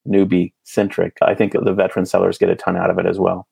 newbie 0.08 0.52
centric. 0.64 1.16
I 1.22 1.34
think 1.34 1.52
the 1.52 1.74
veteran 1.74 2.06
sellers 2.06 2.38
get 2.38 2.48
a 2.48 2.56
ton 2.56 2.76
out 2.76 2.90
of 2.90 2.98
it 2.98 3.06
as 3.06 3.18
well. 3.18 3.46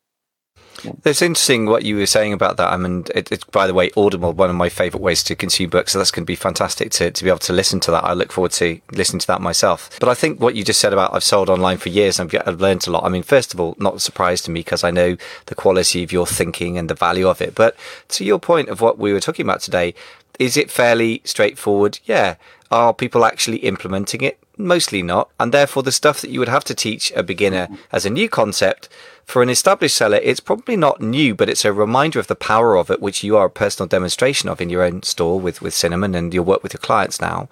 It's 1.05 1.23
interesting 1.23 1.67
what 1.67 1.85
you 1.85 1.97
were 1.97 2.07
saying 2.07 2.33
about 2.33 2.57
that. 2.57 2.73
I 2.73 2.77
mean, 2.77 3.05
it, 3.15 3.31
it's 3.33 3.45
by 3.45 3.67
the 3.67 3.75
way, 3.75 3.91
Audible, 3.97 4.33
one 4.33 4.51
of 4.51 4.57
my 4.57 4.69
favorite 4.69 5.03
ways 5.03 5.23
to 5.25 5.35
consume 5.35 5.71
books. 5.71 5.93
So 5.93 5.99
that's 5.99 6.11
going 6.11 6.25
to 6.25 6.27
be 6.27 6.37
fantastic 6.37 6.91
to, 6.93 7.11
to 7.11 7.25
be 7.25 7.31
able 7.31 7.39
to 7.41 7.53
listen 7.53 7.81
to 7.81 7.91
that. 7.91 8.05
I 8.05 8.13
look 8.13 8.33
forward 8.33 8.53
to 8.53 8.81
listening 8.93 9.21
to 9.21 9.27
that 9.29 9.41
myself. 9.41 9.99
But 10.01 10.09
I 10.09 10.15
think 10.15 10.41
what 10.41 10.55
you 10.55 10.65
just 10.65 10.81
said 10.81 10.93
about 10.93 11.15
I've 11.15 11.25
sold 11.25 11.51
online 11.51 11.79
for 11.79 11.89
years 11.89 12.19
and 12.19 12.33
I've, 12.35 12.49
I've 12.49 12.61
learned 12.61 12.87
a 12.87 12.91
lot. 12.91 13.05
I 13.05 13.09
mean, 13.09 13.23
first 13.23 13.55
of 13.55 13.61
all, 13.61 13.75
not 13.79 13.97
a 13.97 14.01
surprise 14.01 14.43
to 14.43 14.51
me 14.51 14.61
because 14.61 14.85
I 14.85 14.91
know 14.91 15.17
the 15.47 15.55
quality 15.55 16.03
of 16.03 16.13
your 16.13 16.27
thinking 16.27 16.79
and 16.79 16.91
the 16.91 16.95
value 16.95 17.29
of 17.29 17.41
it. 17.41 17.55
But 17.55 17.77
to 18.09 18.25
your 18.25 18.39
point 18.39 18.69
of 18.69 18.81
what 18.81 18.99
we 18.99 19.13
were 19.13 19.21
talking 19.21 19.47
about 19.47 19.61
today, 19.61 19.95
is 20.39 20.57
it 20.57 20.71
fairly 20.71 21.23
straightforward? 21.25 22.01
Yeah. 22.05 22.37
Are 22.71 22.93
people 22.93 23.25
actually 23.25 23.59
implementing 23.59 24.23
it? 24.23 24.39
Mostly 24.57 25.03
not. 25.03 25.31
And 25.39 25.53
therefore, 25.53 25.83
the 25.83 25.93
stuff 25.93 26.21
that 26.21 26.31
you 26.31 26.39
would 26.41 26.49
have 26.49 26.65
to 26.65 26.75
teach 26.75 27.13
a 27.13 27.23
beginner 27.23 27.69
as 27.93 28.07
a 28.07 28.11
new 28.11 28.29
concept 28.29 28.89
for 29.27 29.43
an 29.43 29.49
established 29.49 29.97
seller, 29.97 30.21
it's 30.23 30.41
probably 30.41 30.77
not 30.77 31.01
new, 31.01 31.35
but 31.35 31.49
it's 31.49 31.65
a 31.65 31.73
reminder 31.73 32.19
of 32.19 32.27
the 32.27 32.37
power 32.37 32.77
of 32.77 32.91
it, 32.91 33.01
which 33.01 33.25
you 33.25 33.37
are 33.37 33.47
a 33.47 33.51
personal 33.51 33.89
demonstration 33.89 34.49
of 34.49 34.61
in 34.61 34.71
your 34.71 34.83
own 34.83 35.03
store 35.03 35.41
with, 35.41 35.63
with 35.63 35.75
Cinnamon 35.75 36.15
and 36.15 36.33
your 36.33 36.43
work 36.43 36.63
with 36.63 36.75
your 36.75 36.81
clients 36.81 37.21
now. 37.21 37.49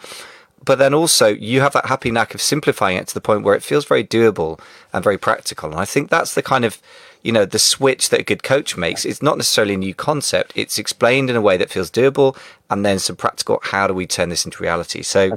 but 0.64 0.78
then 0.78 0.94
also 0.94 1.28
you 1.28 1.60
have 1.60 1.72
that 1.72 1.86
happy 1.86 2.10
knack 2.10 2.34
of 2.34 2.40
simplifying 2.40 2.96
it 2.96 3.08
to 3.08 3.14
the 3.14 3.20
point 3.20 3.42
where 3.42 3.54
it 3.54 3.62
feels 3.62 3.84
very 3.84 4.04
doable 4.04 4.60
and 4.92 5.02
very 5.02 5.18
practical. 5.18 5.70
And 5.70 5.80
I 5.80 5.84
think 5.84 6.10
that's 6.10 6.34
the 6.34 6.42
kind 6.42 6.64
of, 6.64 6.80
you 7.22 7.32
know, 7.32 7.44
the 7.44 7.58
switch 7.58 8.10
that 8.10 8.20
a 8.20 8.24
good 8.24 8.42
coach 8.42 8.76
makes. 8.76 9.04
It's 9.04 9.22
not 9.22 9.36
necessarily 9.36 9.74
a 9.74 9.78
new 9.78 9.94
concept. 9.94 10.52
It's 10.54 10.78
explained 10.78 11.30
in 11.30 11.36
a 11.36 11.40
way 11.40 11.56
that 11.56 11.70
feels 11.70 11.90
doable 11.90 12.36
and 12.70 12.84
then 12.84 12.98
some 12.98 13.16
practical, 13.16 13.60
how 13.62 13.86
do 13.86 13.94
we 13.94 14.06
turn 14.06 14.28
this 14.28 14.44
into 14.44 14.62
reality? 14.62 15.02
So. 15.02 15.30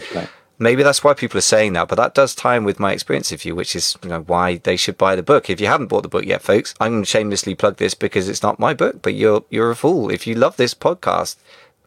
Maybe 0.59 0.83
that's 0.83 1.03
why 1.03 1.13
people 1.13 1.37
are 1.37 1.41
saying 1.41 1.73
that, 1.73 1.87
but 1.87 1.95
that 1.95 2.13
does 2.13 2.35
tie 2.35 2.57
in 2.57 2.63
with 2.63 2.79
my 2.79 2.93
experience 2.93 3.31
of 3.31 3.45
you, 3.45 3.55
which 3.55 3.75
is, 3.75 3.97
you 4.03 4.09
know, 4.09 4.21
why 4.21 4.57
they 4.57 4.75
should 4.75 4.97
buy 4.97 5.15
the 5.15 5.23
book. 5.23 5.49
If 5.49 5.59
you 5.59 5.67
haven't 5.67 5.87
bought 5.87 6.03
the 6.03 6.09
book 6.09 6.25
yet, 6.25 6.41
folks, 6.41 6.73
I'm 6.79 6.93
going 6.93 7.03
to 7.03 7.09
shamelessly 7.09 7.55
plug 7.55 7.77
this 7.77 7.93
because 7.93 8.29
it's 8.29 8.43
not 8.43 8.59
my 8.59 8.73
book, 8.73 9.01
but 9.01 9.13
you're, 9.13 9.43
you're 9.49 9.71
a 9.71 9.75
fool. 9.75 10.09
If 10.09 10.25
you 10.27 10.35
love 10.35 10.57
this 10.57 10.73
podcast, 10.73 11.37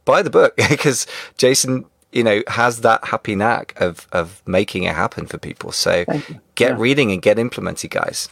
buy 0.04 0.22
the 0.22 0.30
book 0.30 0.56
because 0.68 1.06
Jason 1.36 1.86
you 2.12 2.24
know, 2.24 2.42
has 2.48 2.80
that 2.80 3.04
happy 3.04 3.34
knack 3.34 3.78
of 3.80 4.08
of 4.12 4.42
making 4.46 4.84
it 4.84 4.94
happen 4.94 5.26
for 5.26 5.38
people. 5.38 5.72
So 5.72 6.04
get 6.54 6.70
yeah. 6.70 6.76
reading 6.78 7.12
and 7.12 7.20
get 7.20 7.38
implemented, 7.38 7.90
guys. 7.90 8.28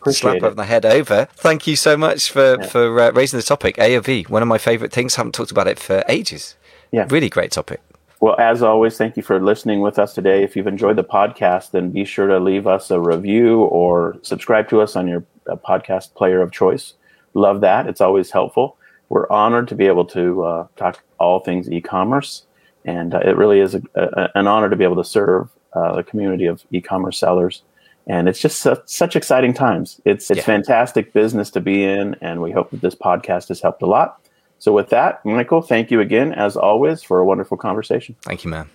Appreciate 0.00 0.40
Slap 0.40 0.42
of 0.42 0.56
the 0.56 0.64
head 0.64 0.86
over. 0.86 1.26
Thank 1.34 1.66
you 1.66 1.76
so 1.76 1.96
much 1.96 2.30
for 2.30 2.58
yeah. 2.60 2.66
for 2.66 3.00
uh, 3.00 3.10
raising 3.12 3.38
the 3.38 3.42
topic. 3.42 3.78
A 3.78 3.94
of 3.96 4.06
V, 4.06 4.22
one 4.24 4.42
of 4.42 4.48
my 4.48 4.58
favorite 4.58 4.92
things. 4.92 5.16
Haven't 5.16 5.34
talked 5.34 5.50
about 5.50 5.66
it 5.66 5.78
for 5.78 6.04
ages. 6.08 6.54
Yeah, 6.90 7.06
really 7.10 7.28
great 7.28 7.52
topic. 7.52 7.80
Well, 8.20 8.34
as 8.38 8.62
always, 8.62 8.96
thank 8.96 9.16
you 9.16 9.22
for 9.22 9.40
listening 9.40 9.80
with 9.80 9.98
us 9.98 10.12
today. 10.12 10.42
If 10.42 10.56
you've 10.56 10.66
enjoyed 10.66 10.96
the 10.96 11.04
podcast, 11.04 11.70
then 11.70 11.90
be 11.90 12.04
sure 12.04 12.26
to 12.26 12.40
leave 12.40 12.66
us 12.66 12.90
a 12.90 13.00
review 13.00 13.60
or 13.60 14.16
subscribe 14.22 14.68
to 14.70 14.80
us 14.80 14.96
on 14.96 15.06
your 15.06 15.24
uh, 15.48 15.54
podcast 15.56 16.14
player 16.14 16.42
of 16.42 16.50
choice. 16.50 16.94
Love 17.34 17.60
that. 17.60 17.86
It's 17.86 18.00
always 18.00 18.32
helpful. 18.32 18.76
We're 19.08 19.30
honored 19.30 19.68
to 19.68 19.76
be 19.76 19.86
able 19.86 20.04
to 20.06 20.44
uh, 20.44 20.66
talk 20.76 21.02
all 21.18 21.40
things 21.40 21.70
e-commerce 21.70 22.44
and 22.88 23.14
uh, 23.14 23.20
it 23.20 23.36
really 23.36 23.60
is 23.60 23.74
a, 23.74 23.82
a, 23.94 24.30
an 24.34 24.46
honor 24.46 24.70
to 24.70 24.76
be 24.76 24.84
able 24.84 24.96
to 24.96 25.04
serve 25.04 25.50
uh, 25.74 25.96
the 25.96 26.02
community 26.02 26.46
of 26.46 26.64
e-commerce 26.72 27.18
sellers. 27.18 27.62
And 28.06 28.28
it's 28.28 28.40
just 28.40 28.60
su- 28.60 28.80
such 28.86 29.16
exciting 29.16 29.52
times. 29.52 30.00
It's 30.06 30.30
it's 30.30 30.38
yeah. 30.38 30.44
fantastic 30.44 31.12
business 31.12 31.50
to 31.50 31.60
be 31.60 31.84
in, 31.84 32.16
and 32.22 32.40
we 32.40 32.50
hope 32.50 32.70
that 32.70 32.80
this 32.80 32.94
podcast 32.94 33.48
has 33.48 33.60
helped 33.60 33.82
a 33.82 33.86
lot. 33.86 34.24
So, 34.58 34.72
with 34.72 34.88
that, 34.90 35.24
Michael, 35.24 35.62
thank 35.62 35.90
you 35.90 36.00
again, 36.00 36.32
as 36.32 36.56
always, 36.56 37.02
for 37.02 37.20
a 37.20 37.24
wonderful 37.24 37.56
conversation. 37.56 38.16
Thank 38.22 38.44
you, 38.44 38.50
man. 38.50 38.68